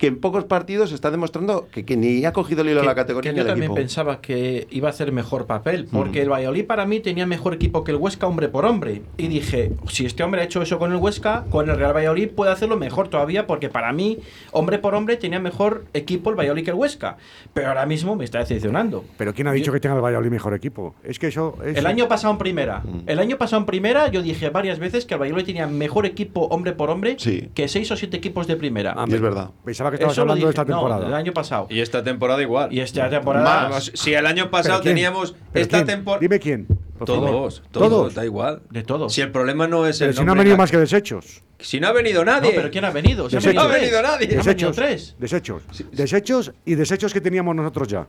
[0.00, 2.94] que en pocos partidos está demostrando que, que ni ha cogido el hilo de la
[2.94, 3.74] categoría que yo también equipo.
[3.74, 6.22] pensaba que iba a hacer mejor papel, porque Mm.
[6.22, 9.02] el Valladolid para mí tenía mejor equipo que el Huesca hombre por hombre.
[9.18, 12.30] Y dije, si este hombre ha hecho eso con el Huesca, con el Real Valladolid
[12.30, 14.18] puede hacerlo mejor todavía, porque para mí,
[14.52, 17.18] hombre por hombre, tenía mejor equipo el Valladolid que el Huesca.
[17.52, 19.04] Pero ahora mismo me está decepcionando.
[19.18, 20.94] Pero ¿quién ha dicho que tenga el Valladolid mejor equipo?
[21.04, 21.76] Es que eso es...
[21.76, 22.82] El año pasado en primera.
[23.06, 26.46] El año pasado en primera yo dije varias veces que el Valladolid tenía mejor equipo
[26.46, 27.50] hombre por hombre Sí.
[27.54, 28.94] que seis o siete equipos de primera.
[28.96, 29.50] Ah, Y es verdad.
[29.62, 31.04] Pensaba que estabas hablando de esta no, temporada.
[31.04, 31.66] del año pasado.
[31.70, 32.72] Y esta temporada igual.
[32.72, 36.20] Y esta temporada Vamos, si el año pasado teníamos ¿Pero esta temporada...
[36.20, 36.66] Dime quién.
[37.04, 38.14] Todos, todos, Todos.
[38.14, 38.60] da igual.
[38.70, 39.08] de todo.
[39.08, 41.42] Si el problema no es Pero el si no han venido más que desechos.
[41.58, 42.50] Si no ha venido nadie.
[42.50, 43.24] No, pero ¿quién ha venido?
[43.24, 43.54] Han Desechos.
[43.54, 44.26] No ha venido nadie.
[44.26, 44.76] Han venido Desechos.
[44.76, 45.16] tres.
[45.18, 45.62] Desechos.
[45.92, 48.06] Desechos y desechos que teníamos nosotros ya.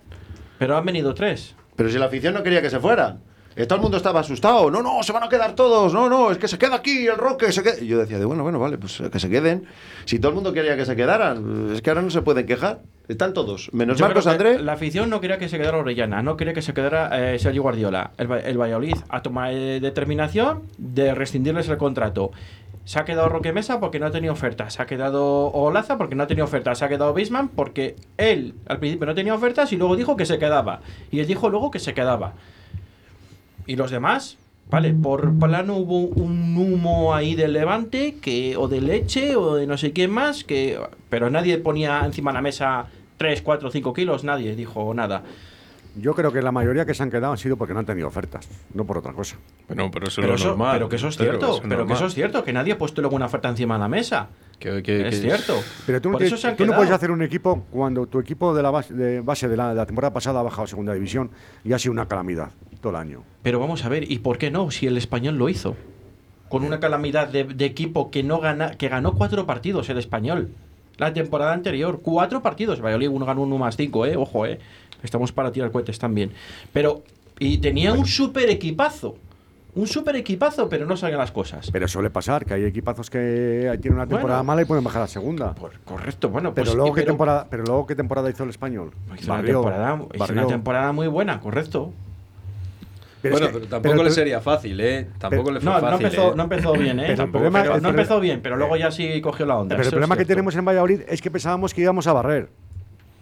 [0.60, 1.56] Pero han venido tres.
[1.76, 3.18] Pero si la afición no quería que se fuera.
[3.56, 4.72] Eh, Todo el mundo estaba asustado.
[4.72, 5.94] No, no, se van a quedar todos.
[5.94, 7.52] No, no, es que se queda aquí el Roque.
[7.52, 7.80] Se queda.
[7.82, 9.66] Y yo decía, de, bueno, bueno, vale, pues eh, que se queden.
[10.06, 12.80] Si todo el mundo quería que se quedaran, es que ahora no se pueden quejar.
[13.08, 13.70] Están todos.
[13.74, 14.64] Menos Yo Marcos creo que André.
[14.64, 17.62] La afición no quería que se quedara Orellana, no quería que se quedara eh, Sergio
[17.62, 18.12] Guardiola.
[18.18, 22.32] El, el Valladolid ha tomado eh, determinación de rescindirles el contrato.
[22.86, 24.70] Se ha quedado Roque Mesa porque no ha tenido oferta.
[24.70, 26.74] Se ha quedado Olaza porque no ha tenido oferta.
[26.74, 30.26] Se ha quedado Bisman porque él al principio no tenía ofertas y luego dijo que
[30.26, 30.80] se quedaba.
[31.12, 32.34] Y él dijo luego que se quedaba.
[33.72, 34.38] Y los demás,
[34.70, 39.66] vale, por plano hubo un humo ahí del levante que o de leche o de
[39.66, 40.78] no sé quién más, que
[41.10, 45.24] pero nadie ponía encima de la mesa 3, 4, 5 kilos, nadie dijo nada.
[45.96, 48.10] Yo creo que la mayoría que se han quedado han sido porque no han tenido
[48.10, 49.38] ofertas, no por otra cosa.
[49.70, 50.74] Bueno, pero eso Pero, es lo eso, normal.
[50.74, 52.78] pero que eso es Pero cierto, es pero que eso es cierto, que nadie ha
[52.78, 54.28] puesto luego una oferta encima de la mesa.
[54.62, 55.56] Que- que- es que- cierto.
[55.88, 58.70] Pero tú, no, han tú no puedes hacer un equipo cuando tu equipo de la
[58.70, 61.32] base de, base de la, de la temporada pasada ha bajado a segunda división
[61.64, 63.24] y ha sido una calamidad todo el año.
[63.42, 64.70] Pero vamos a ver, ¿y por qué no?
[64.70, 65.76] Si el español lo hizo.
[66.48, 70.50] Con una calamidad de, de equipo que no gana, que ganó cuatro partidos el español.
[70.98, 72.82] La temporada anterior, cuatro partidos.
[72.82, 74.16] Valladolid uno ganó uno más cinco, eh.
[74.16, 74.60] Ojo, eh.
[75.02, 76.32] Estamos para tirar cohetes también.
[76.72, 77.04] Pero,
[77.40, 79.16] y tenía un super equipazo.
[79.74, 81.70] Un super equipazo, pero no salían las cosas.
[81.72, 84.44] Pero suele pasar que hay equipazos que tienen una temporada Bueno.
[84.44, 85.56] mala y pueden bajar a segunda.
[85.86, 88.92] correcto, bueno, pero pues, luego qué pero- temporada, pero luego qué temporada hizo el español.
[89.18, 90.48] Hizo una, Barrió, temporada, hizo una barrió.
[90.48, 91.94] temporada muy buena, correcto.
[93.22, 95.08] Pero es bueno, que- pero tampoco pero- le sería fácil, ¿eh?
[95.20, 96.06] Tampoco le fue No, no fácil.
[96.06, 96.34] empezó, ¿eh?
[96.36, 97.04] no empezó bien, ¿eh?
[97.04, 99.58] Pero el Tampoco, problema- pero el no empezó bien, pero luego ya sí cogió la
[99.58, 99.70] onda.
[99.76, 102.50] Pero el es problema que tenemos en Valladolid es que pensábamos que íbamos a barrer.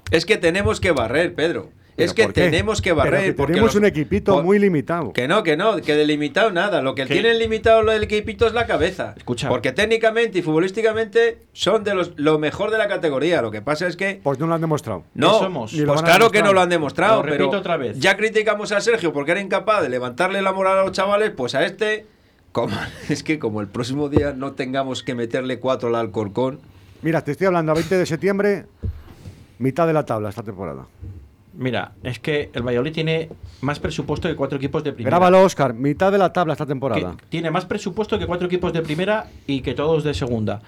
[0.10, 1.70] Es que tenemos que barrer, Pedro.
[2.04, 3.24] Es ¿Pero que tenemos que barrer.
[3.26, 5.14] que porque tenemos un equipito por- muy limitado.
[5.14, 6.82] Que no, que no, que delimitado nada.
[6.82, 7.14] Lo que ¿Qué?
[7.14, 9.14] tienen limitado lo del equipito es la cabeza.
[9.18, 9.50] Escucha.
[9.50, 13.42] Porque técnicamente y futbolísticamente son de los lo mejor de la categoría.
[13.42, 15.04] Lo que pasa es que Pues no lo han demostrado.
[15.14, 15.74] no, ¿Qué somos?
[15.86, 18.00] Pues claro que no lo han demostrado, Lo repito pero otra vez.
[18.00, 21.56] ya criticamos a Sergio porque era incapaz de levantarle la moral a los chavales, pues
[21.56, 22.06] a este
[22.52, 22.76] como
[23.10, 26.60] es que como el próximo día no tengamos que meterle cuatro al Alcorcón,
[27.02, 28.66] Mira, te estoy hablando a 20 de septiembre,
[29.58, 30.86] mitad de la tabla esta temporada.
[31.60, 33.28] Mira, es que el Valladolid tiene
[33.60, 35.18] más presupuesto que cuatro equipos de primera.
[35.18, 37.18] Grábalo, Oscar, mitad de la tabla esta que temporada.
[37.28, 40.62] tiene más presupuesto que cuatro equipos de primera y que todos de segunda.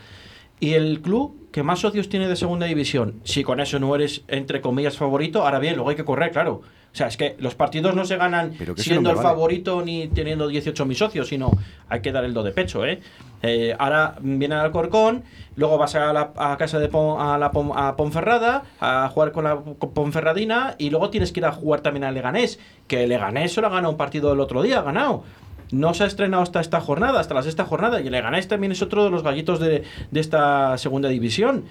[0.59, 4.23] Y el club que más socios tiene de segunda división, si con eso no eres,
[4.27, 6.61] entre comillas, favorito, ahora bien, luego hay que correr, claro.
[6.93, 9.27] O sea, es que los partidos no se ganan Pero siendo el vale.
[9.29, 11.49] favorito ni teniendo 18 mil socios, sino
[11.87, 12.99] hay que dar el do de pecho, ¿eh?
[13.43, 15.23] Eh, ahora viene al Corcón,
[15.55, 19.31] luego vas a la a casa de Pon- a la Pon- a Ponferrada a jugar
[19.31, 23.03] con la con Ponferradina y luego tienes que ir a jugar también al Leganés, que
[23.03, 25.23] el Leganés solo ha ganado un partido el otro día, ha ganado.
[25.71, 28.01] No se ha estrenado hasta esta jornada, hasta la sexta jornada.
[28.01, 31.63] Y el Leganés también es otro de los gallitos de, de esta segunda división.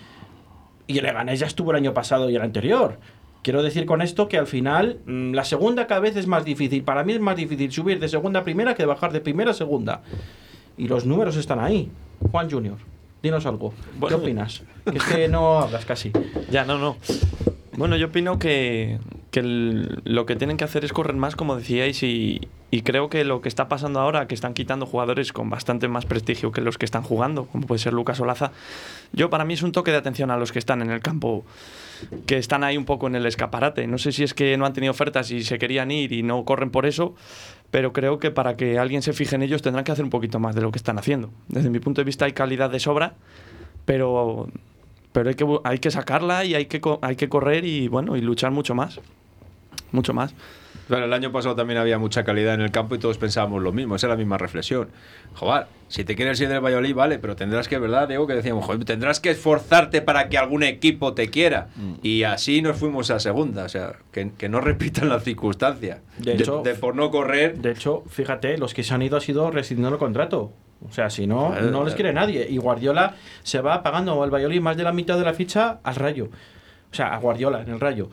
[0.87, 2.99] Y el Leganés ya estuvo el año pasado y el anterior.
[3.43, 6.83] Quiero decir con esto que al final mm, la segunda cada vez es más difícil.
[6.83, 9.55] Para mí es más difícil subir de segunda a primera que bajar de primera a
[9.55, 10.03] segunda.
[10.77, 11.91] Y los números están ahí.
[12.31, 12.77] Juan Junior,
[13.23, 13.73] dinos algo.
[13.99, 14.17] Bueno.
[14.19, 14.63] ¿Qué opinas?
[14.91, 16.13] Que es que no hablas casi.
[16.51, 16.97] Ya, no, no.
[17.77, 18.99] Bueno, yo opino que,
[19.31, 23.09] que el- lo que tienen que hacer es correr más, como decíais, y, y creo
[23.09, 26.61] que lo que está pasando ahora, que están quitando jugadores con bastante más prestigio que
[26.61, 28.53] los que están jugando, como puede ser Lucas Olaza,
[29.13, 31.45] yo para mí es un toque de atención a los que están en el campo,
[32.27, 33.87] que están ahí un poco en el escaparate.
[33.87, 36.45] No sé si es que no han tenido ofertas y se querían ir y no
[36.45, 37.15] corren por eso,
[37.71, 40.39] pero creo que para que alguien se fije en ellos tendrán que hacer un poquito
[40.39, 41.31] más de lo que están haciendo.
[41.49, 43.15] Desde mi punto de vista hay calidad de sobra,
[43.85, 44.49] pero
[45.13, 48.21] pero hay que, hay que sacarla y hay que, hay que correr y bueno y
[48.21, 49.01] luchar mucho más.
[49.93, 50.35] Mucho más.
[50.91, 53.71] Claro, el año pasado también había mucha calidad en el campo y todos pensábamos lo
[53.73, 54.89] mismo, esa es la misma reflexión.
[55.35, 58.27] Joder, si te quieres ir del Valladolid, vale, pero tendrás que, ¿verdad, Diego?
[58.27, 61.69] Que decíamos, joder, tendrás que esforzarte para que algún equipo te quiera.
[62.03, 66.01] Y así nos fuimos a segunda, o sea, que, que no repitan las circunstancias.
[66.19, 69.21] De hecho- de por no correr, De hecho, fíjate, los que se han ido ha
[69.21, 70.53] sido rescindiendo el contrato.
[70.89, 71.95] O sea, si no, no les claro.
[71.95, 72.47] quiere nadie.
[72.51, 73.15] Y Guardiola
[73.45, 76.31] se va pagando al Valladolid más de la mitad de la ficha al Rayo.
[76.91, 78.11] O sea, a Guardiola en el Rayo.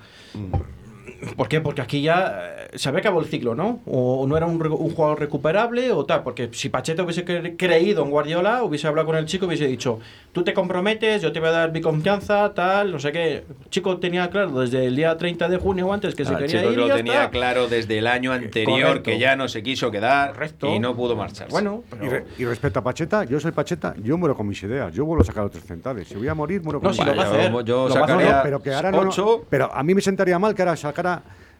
[1.35, 1.61] ¿Por qué?
[1.61, 3.79] Porque aquí ya eh, se había acabado el ciclo, ¿no?
[3.85, 6.23] O no era un, un jugador recuperable o tal.
[6.23, 9.67] Porque si Pacheta hubiese cre- creído en Guardiola, hubiese hablado con el chico y hubiese
[9.67, 9.99] dicho:
[10.31, 13.37] Tú te comprometes, yo te voy a dar mi confianza, tal, no sé qué.
[13.37, 16.37] El chico tenía claro desde el día 30 de junio o antes que se Ah,
[16.37, 16.77] quería chicos, ir.
[16.79, 19.03] lo tenía claro desde el año anterior Correcto.
[19.03, 20.67] que ya no se quiso quedar Correcto.
[20.73, 21.51] y no pudo marcharse.
[21.51, 22.11] Bueno, Y, pero.
[22.11, 24.93] re- y respecto a Pacheta, yo soy Pacheta, yo muero con mis ideas.
[24.93, 26.07] Yo vuelvo a sacar otros centavos.
[26.07, 27.25] Si voy a morir, muero con No, mis si lo ideas.
[27.25, 27.51] va a hacer.
[27.51, 29.45] yo- yo sacaría- No, pero que ahora no- ocho.
[29.49, 31.06] Pero a mí me sentaría mal que ahora sacara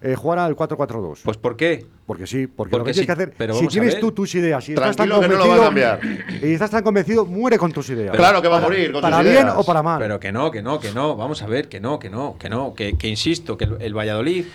[0.02, 1.20] eh, jugar al 4-4-2.
[1.24, 1.86] Pues ¿por qué?
[2.06, 4.34] porque sí, porque, porque lo que sí, tienes que hacer, pero si tienes tú tus
[4.36, 6.48] ideas y estás tan Tranquilo que no lo convencido, va a cambiar.
[6.50, 8.16] y estás tan convencido, muere con tus ideas.
[8.16, 9.56] Claro que va a morir con para bien ideas.
[9.58, 10.00] o para mal.
[10.00, 11.16] Pero que no, que no, que no.
[11.16, 12.74] Vamos a ver, que no, que no, que no.
[12.74, 14.46] Que, que insisto, que el, el Valladolid,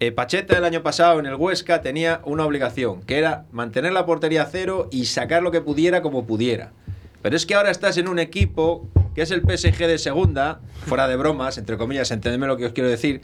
[0.00, 4.06] eh, Pacheta el año pasado en el Huesca tenía una obligación, que era mantener la
[4.06, 6.72] portería a cero y sacar lo que pudiera como pudiera.
[7.20, 11.08] Pero es que ahora estás en un equipo que es el PSG de segunda, fuera
[11.08, 13.22] de bromas, entre comillas, entendedme lo que os quiero decir,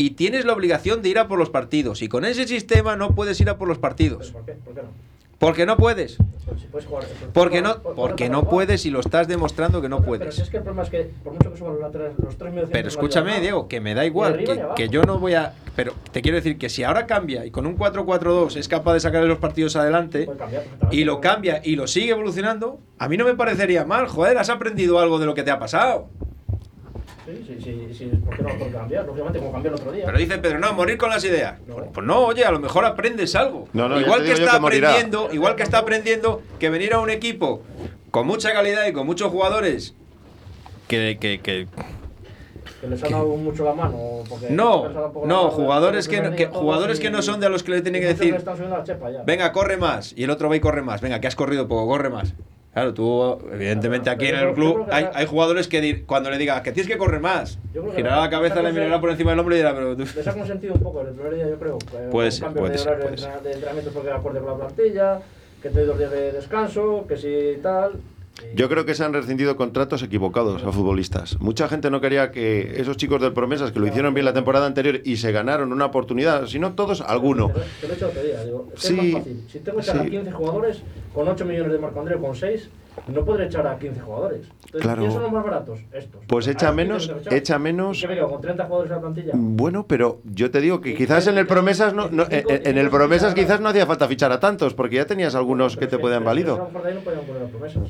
[0.00, 2.00] y tienes la obligación de ir a por los partidos.
[2.00, 4.30] Y con ese sistema no puedes ir a por los partidos.
[4.30, 4.52] ¿Por qué?
[4.52, 4.88] ¿Por qué no?
[5.38, 6.12] Porque no puedes.
[6.58, 9.80] Si puedes jugar- Porque no, por- por- porque por- no puedes y lo estás demostrando
[9.82, 10.38] que no Pero si puedes.
[10.38, 12.88] es que el problema es que, por mucho que suban los tres, los tres Pero
[12.88, 14.42] escúchame, Diego, que me da igual,
[14.74, 15.52] que, yo no voy a...
[15.76, 19.00] Pero te quiero decir que si ahora cambia y con un 4-4-2 es capaz de
[19.00, 23.24] sacar los partidos adelante cambiar y lo cambia y lo sigue evolucionando, a mí no
[23.26, 26.08] me parecería mal, joder, has aprendido algo de lo que te ha pasado.
[27.30, 29.04] Sí, sí, sí, sí, ¿por qué no puede cambiar?
[29.06, 30.04] Lógicamente, como cambió el otro día.
[30.06, 31.58] Pero dice Pedro, no, morir con las ideas.
[31.66, 31.76] No.
[31.92, 33.68] Pues no, oye, a lo mejor aprendes algo.
[33.72, 37.10] No, no, igual que está que aprendiendo, igual que está aprendiendo que venir a un
[37.10, 37.62] equipo
[38.10, 39.94] con mucha calidad y con muchos jugadores
[40.88, 41.68] que, que, que,
[42.80, 43.96] que les han dado mucho la mano.
[44.28, 44.88] Porque No,
[45.24, 48.08] no, jugadores que, que- jugadores y- que no son de los que le tienen que
[48.08, 48.36] decir,
[49.24, 51.86] venga, corre más, y el otro va y corre más, venga, que has corrido poco,
[51.86, 52.34] corre más.
[52.72, 56.60] Claro, tú, evidentemente aquí en el club hay, hay jugadores que di- cuando le digas
[56.62, 57.58] que tienes que correr más,
[57.96, 60.04] girará la cabeza, le mirará por encima del hombro y dirá, pero tú...
[60.14, 61.78] Les ha consentido un poco el primer día, yo creo.
[61.94, 62.98] eh, Puede ser, puede de ser,
[63.42, 65.20] de, entrenamientos porque de acuerdo con la plantilla,
[65.60, 67.94] que te doy dos días de descanso, que si tal.
[68.54, 71.40] Yo creo que se han rescindido contratos equivocados a futbolistas.
[71.40, 74.66] Mucha gente no quería que esos chicos del Promesas que lo hicieron bien la temporada
[74.66, 77.50] anterior y se ganaron una oportunidad, si no todos, alguno.
[77.80, 79.44] Te lo he hecho el otro día, digo, es Sí, más fácil.
[79.48, 80.10] Si tengo que echar a sí.
[80.10, 80.82] 15 jugadores
[81.14, 82.68] con 8 millones de Marco Andreu con 6,
[83.08, 84.40] no podré echar a 15 jugadores.
[84.66, 84.98] Entonces, Claro.
[84.98, 85.78] ¿quiénes son los más baratos?
[85.92, 86.20] Estos.
[86.26, 87.38] Pues A echa menos, 15 tengo que echar.
[87.38, 87.98] echa menos.
[87.98, 89.32] ¿Y qué me quedo con 30 jugadores en la plantilla?
[89.34, 92.90] Bueno, pero yo te digo que quizás en el Promesas no, no- en, en el
[92.90, 96.22] Promesas quizás no hacía falta fichar a tantos, porque ya tenías algunos que te podían
[96.22, 96.58] A válido.
[96.58, 97.82] lo mejor de ahí no podían poner las promesas.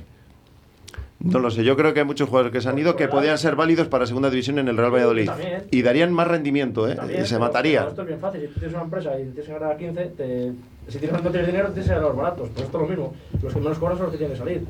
[1.22, 3.36] No lo sé, yo creo que hay muchos jugadores que se han ido que podían
[3.36, 5.26] ser válidos para segunda división en el Real Valladolid.
[5.26, 5.64] También.
[5.70, 6.94] Y darían más rendimiento, ¿eh?
[6.94, 7.80] También, Y se pero- mataría.
[7.80, 8.40] pero Esto es bien fácil.
[8.40, 10.52] Si tú tienes una empresa y tienes que ganar a 15, te-
[10.88, 12.48] si tienes, no tienes dinero, tienes que ganar los baratos.
[12.54, 13.14] Pues esto es lo mismo.
[13.42, 14.64] Los que menos cobran son los que tienen que salir.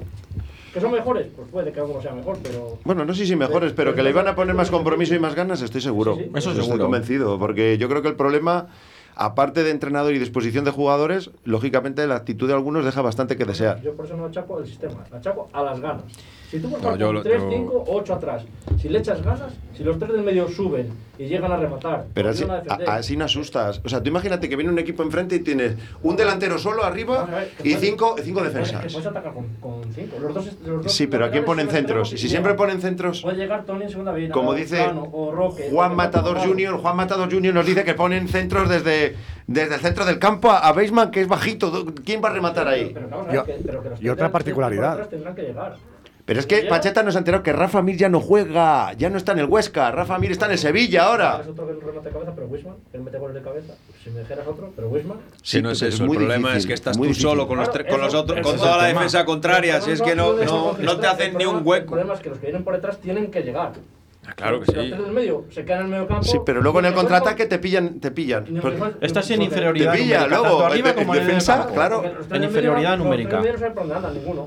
[0.74, 1.28] ¿Que son mejores?
[1.36, 2.78] Pues puede que alguno sea mejor, pero.
[2.84, 5.36] Bueno, no sé si mejores, pero que le iban a poner más compromiso y más
[5.36, 6.16] ganas, estoy seguro.
[6.16, 6.30] Sí, sí.
[6.34, 6.84] Eso Estoy seguro.
[6.84, 8.66] convencido, porque yo creo que el problema,
[9.16, 13.44] aparte de entrenador y disposición de jugadores, lógicamente la actitud de algunos deja bastante que
[13.44, 13.80] desear.
[13.82, 16.04] Yo por eso no achaco al sistema, la achaco a las ganas.
[16.50, 18.42] Si tú puedes No, jugar yo con lo- 3, yo- 5 o 8 atrás,
[18.80, 22.30] si le echas ganas, si los tres del medio suben y llegan a rematar, Pero
[22.30, 23.80] así, a defender, a- así no asustas.
[23.84, 27.24] O sea, tú imagínate que viene un equipo enfrente y tienes un delantero solo arriba
[27.26, 28.92] ver, y puedes- cinco, cinco puedes- defensas.
[28.92, 30.16] puedes atacar con, con cinco.
[30.20, 32.10] Los dos, los dos Sí, pero ¿a quién ponen centros?
[32.10, 34.32] Si siempre ponen centros, Puede llegar Tony en segunda vida.
[34.34, 38.68] como dice o Roque, Juan Matador Junior, Juan Matador Junior nos dice que ponen centros
[38.68, 39.14] desde,
[39.46, 41.86] desde el centro del campo a, a Beisman, que es bajito.
[42.04, 42.90] ¿Quién va a rematar ahí?
[42.92, 44.98] Pero Y ver o- que- pero que y otra particularidad.
[44.98, 45.76] por Tendrán que llegar.
[46.30, 49.16] Pero es que Pacheta nos ha enterado que Rafa Mir ya no juega, ya no
[49.16, 49.90] está en el Huesca.
[49.90, 51.40] Rafa Mir está en el Sevilla ahora.
[51.42, 53.74] Es otro que remate de cabeza, pero Wisman, él mete goles de cabeza.
[54.04, 55.18] Si me dijeras otro, pero Wisman.
[55.42, 57.22] Si no es eso, el problema difícil, es que estás tú difícil.
[57.24, 60.14] solo con los, con los otros, con toda el la defensa contraria, si es que
[60.14, 61.86] no, El no, te hacen ni un El hueco.
[61.86, 63.72] problema es que los que vienen por detrás tienen que llegar.
[64.24, 64.72] Ah, Claro que sí.
[64.72, 66.22] tres del medio se quedan en el medio campo.
[66.22, 68.44] Sí, pero luego en el contraataque con- te pillan, te pillan.
[69.00, 72.04] Estás en inferioridad Te pilla, numérica, luego, tanto arriba en como en el defensa, claro.
[72.30, 73.38] En inferioridad numérica.
[73.40, 74.46] no saben por dónde andan ninguno.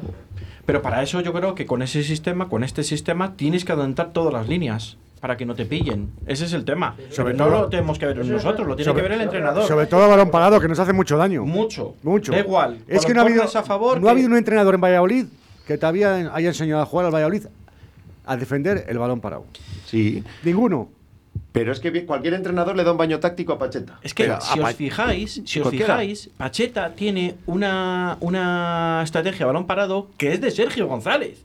[0.66, 4.14] Pero para eso yo creo que con ese sistema, con este sistema, tienes que adelantar
[4.14, 6.12] todas las líneas para que no te pillen.
[6.26, 6.96] Ese es el tema.
[7.10, 9.64] Sobre no todo- lo tenemos que ver nosotros, lo tiene sobre- que ver el entrenador.
[9.68, 11.46] Sobre todo balón parado, que nos hace mucho daño.
[11.46, 11.96] Mucho.
[12.04, 12.32] Mucho.
[12.32, 12.80] Da igual.
[12.88, 15.26] Es que no ha habido, corners a favor no ha habido un entrenador en Valladolid
[15.68, 17.44] que todavía haya enseñado a jugar al Valladolid
[18.26, 19.46] a defender el balón parado.
[19.86, 20.90] Sí, Ninguno.
[21.52, 24.00] Pero es que cualquier entrenador le da un baño táctico a Pacheta.
[24.02, 29.66] Es que Pero si os fijáis, si os fijáis, Pacheta tiene una, una estrategia balón
[29.68, 31.44] parado que es de Sergio González.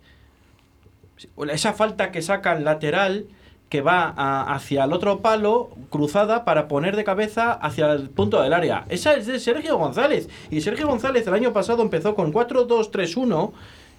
[1.50, 3.26] Esa falta que sacan lateral
[3.68, 8.40] que va a- hacia el otro palo, cruzada para poner de cabeza hacia el punto
[8.40, 8.86] del área.
[8.88, 10.28] Esa es de Sergio González.
[10.50, 13.52] Y Sergio González el año pasado empezó con 4-2-3-1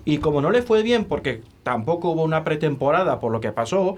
[0.06, 3.96] y como no le fue bien porque tampoco hubo una pretemporada por lo que pasó,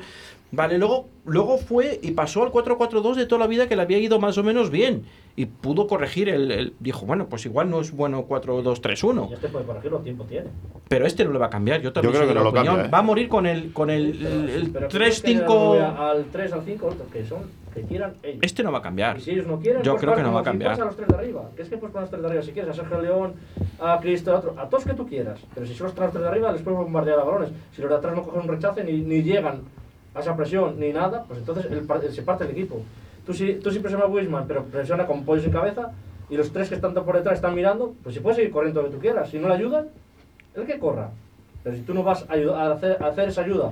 [0.52, 3.98] vale, luego, luego fue y pasó al 4-4-2 de toda la vida que le había
[4.00, 5.04] ido más o menos bien.
[5.34, 9.30] Y pudo corregir el, el- Dijo, bueno, pues igual no es bueno 4-2-3-1.
[9.30, 10.48] Y este puede corregirlo, tiempo tiene.
[10.90, 11.82] Pero este no le va a cambiar.
[11.82, 12.68] Yo también Yo creo que no lo opinión.
[12.76, 12.92] cambia, ¿eh?
[12.92, 15.78] Va a morir con el, con el, el- el Pero que tienes que 3-5.
[15.80, 17.40] darle Al 3, al 5, que son,
[17.74, 18.40] que quieran ellos.
[18.42, 19.18] Este no va a cambiar.
[19.18, 20.72] Y si ellos no quieren, Yo pues creo que no va a si cambiar.
[20.72, 21.50] pones a los tres de arriba.
[21.56, 23.34] Que es que puedes poner a los tres de arriba si quieres, a Sergio León,
[23.80, 25.40] a Cristo, a otro, a todos que tú quieras.
[25.56, 27.52] Pero si solo están los tres de arriba, les puedes bombardear a balones.
[27.74, 29.62] Si los de atrás no cogen un rechace ni, ni llegan
[30.14, 32.82] a esa presión ni nada, pues entonces el par- se parte el equipo.
[33.26, 35.92] Tú sí, tú presionas a Wisman, pero presiona con pollos en cabeza
[36.30, 38.90] y los tres que están por detrás están mirando, pues si puedes seguir corriendo lo
[38.90, 39.30] que tú quieras.
[39.30, 39.88] Si no le ayudan,
[40.56, 41.10] el que corra.
[41.64, 43.72] Pero si tú no vas a, a, hacer, a hacer esa ayuda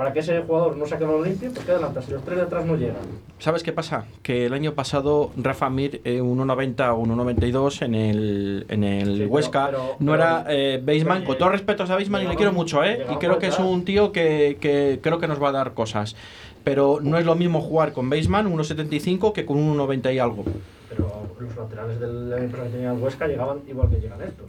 [0.00, 2.06] para que ese jugador no saque el balón limpio, pues qué adelantas.
[2.06, 2.96] Si los tres de atrás no llegan.
[3.38, 4.06] ¿Sabes qué pasa?
[4.22, 9.24] Que el año pasado Rafa Mir, eh, 1.90 o 1.92 en el, en el Sí,
[9.26, 11.26] Huesca, pero- no pero- era eh, Baseman.
[11.26, 13.04] Con todos respetos a Baseman y le quiero mucho, ¿eh?
[13.12, 16.16] Y creo que es un tío que, que creo que nos va a dar cosas.
[16.64, 20.44] Pero no es lo mismo jugar con Baseman, 1.75, que con 1.90 y algo.
[20.88, 24.46] Pero los laterales del año pasado que Huesca llegaban igual que llegan estos.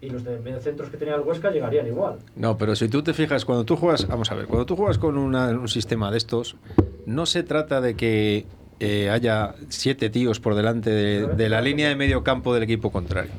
[0.00, 2.18] Y los de mediocentros que tenía el Huesca llegarían igual.
[2.36, 4.96] No, pero si tú te fijas, cuando tú juegas, vamos a ver, cuando tú juegas
[4.98, 6.56] con una- un sistema de estos,
[7.06, 8.46] no se trata de que
[8.80, 12.92] eh, haya siete tíos por delante de, de la línea de medio campo del equipo
[12.92, 13.32] contrario.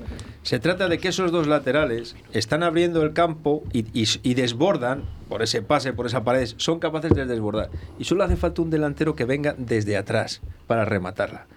[0.44, 5.04] Se trata de que esos dos laterales están abriendo el campo y, y- y desbordan
[5.30, 7.70] por ese pase, por esa pared, son capaces de desbordar.
[7.98, 11.48] Y solo hace falta un delantero que venga desde atrás para rematarla.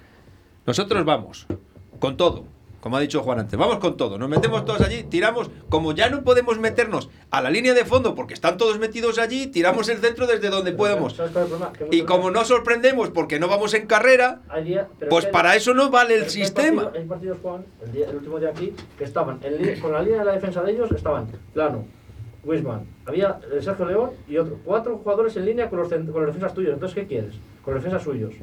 [0.64, 1.48] Nosotros vamos
[1.98, 2.44] con todo,
[2.82, 6.10] como ha dicho Juan antes, vamos con todo, nos metemos todos allí, tiramos, como ya
[6.10, 9.98] no podemos meternos a la línea de fondo porque están todos metidos allí, tiramos el
[9.98, 10.74] centro desde donde.
[11.78, 14.42] Que Y como no sorprendemos porque no vamos en carrera,
[15.08, 16.90] pues para eso no vale el sistema.
[16.92, 17.64] Hay partidos, Juan,
[17.94, 19.38] el, último día aquí, que estaban
[19.80, 21.84] con la línea de la defensa de ellos, estaban Plano,
[22.42, 24.58] Wisman, había eh, Sergio León y otro.
[24.64, 26.74] Cuatro jugadores en línea con los, con los defensas tuyos.
[26.74, 27.34] Entonces, ¿qué quieres?
[27.64, 28.34] Con los defensas suyos.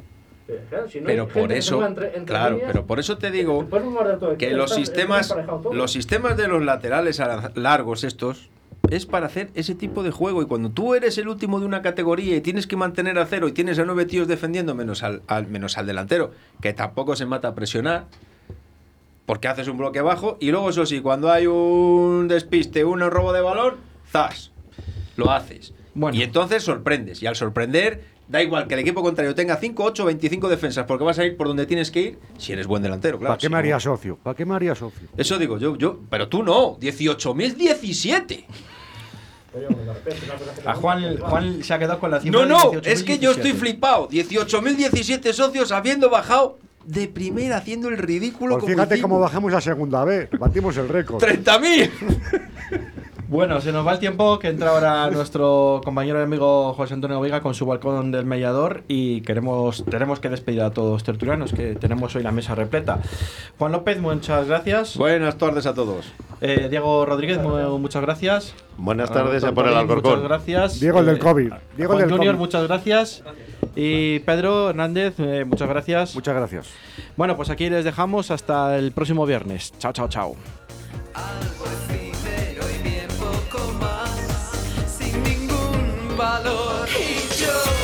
[0.70, 3.18] Claro, si no Pero por que se eso, entre- entre claro, líneas, pero por eso
[3.18, 5.36] te digo te que los sistemas,
[5.72, 7.22] los sistemas de los laterales
[7.56, 8.50] largos estos,
[8.90, 10.42] es para hacer ese tipo de juego.
[10.42, 13.48] Y cuando tú eres el último de una categoría y tienes que mantener a cero
[13.48, 16.32] y tienes a nueve tíos defendiendo menos al, al- menos al delantero,
[16.62, 18.06] que tampoco se mata a presionar,
[19.26, 23.32] porque haces un bloque bajo y luego eso sí, cuando hay un despiste, un robo
[23.34, 23.76] de balón,
[24.12, 24.52] ¡zas!
[25.18, 25.74] Lo haces.
[26.14, 27.22] Y entonces sorprendes.
[27.22, 31.04] Y al sorprender, da igual que el equipo contrario tenga 5, 8, 25 defensas, porque
[31.04, 33.32] vas a ir por donde tienes que ir si eres buen delantero, claro.
[33.34, 34.18] ¿Para qué me no- haría socio?
[34.22, 35.10] ¿Para qué me haría socio?
[35.18, 38.46] Eso digo yo, yo, pero tú no, 18.017.
[40.64, 44.08] A Juan, Juan se ha quedado con la No, no, es que yo estoy flipado.
[44.10, 49.62] 18.017 socios habiendo bajado de primera haciendo el ridículo Pues como fíjate cómo bajamos a
[49.62, 50.30] segunda vez.
[50.38, 51.22] Batimos el récord.
[51.24, 51.90] ¡30.000!
[53.30, 57.20] Bueno, se nos va el tiempo, que entra ahora nuestro compañero y amigo José Antonio
[57.22, 61.54] Vega con su balcón del mediador y queremos tenemos que despedir a todos los tertulianos,
[61.54, 62.98] que tenemos hoy la mesa repleta.
[63.60, 64.98] Juan López, muchas gracias.
[64.98, 66.12] Buenas tardes a todos.
[66.42, 68.56] Eh, Diego Rodríguez, mu- muchas gracias.
[68.78, 70.12] Buenas tardes a por el Alcorcón.
[70.14, 70.80] Muchas gracias.
[70.80, 71.54] Diego el del Eh, COVID.
[71.78, 72.40] Diego Juan el del Junior, COVID.
[72.46, 73.24] muchas gracias.
[73.76, 76.16] Y Pedro Hernández, eh, muchas gracias.
[76.16, 76.68] Muchas gracias.
[77.16, 79.72] Bueno, pues aquí les dejamos hasta el próximo viernes.
[79.78, 80.36] Chao, chao, chao.
[86.20, 86.90] valor.
[86.90, 87.79] Y yo.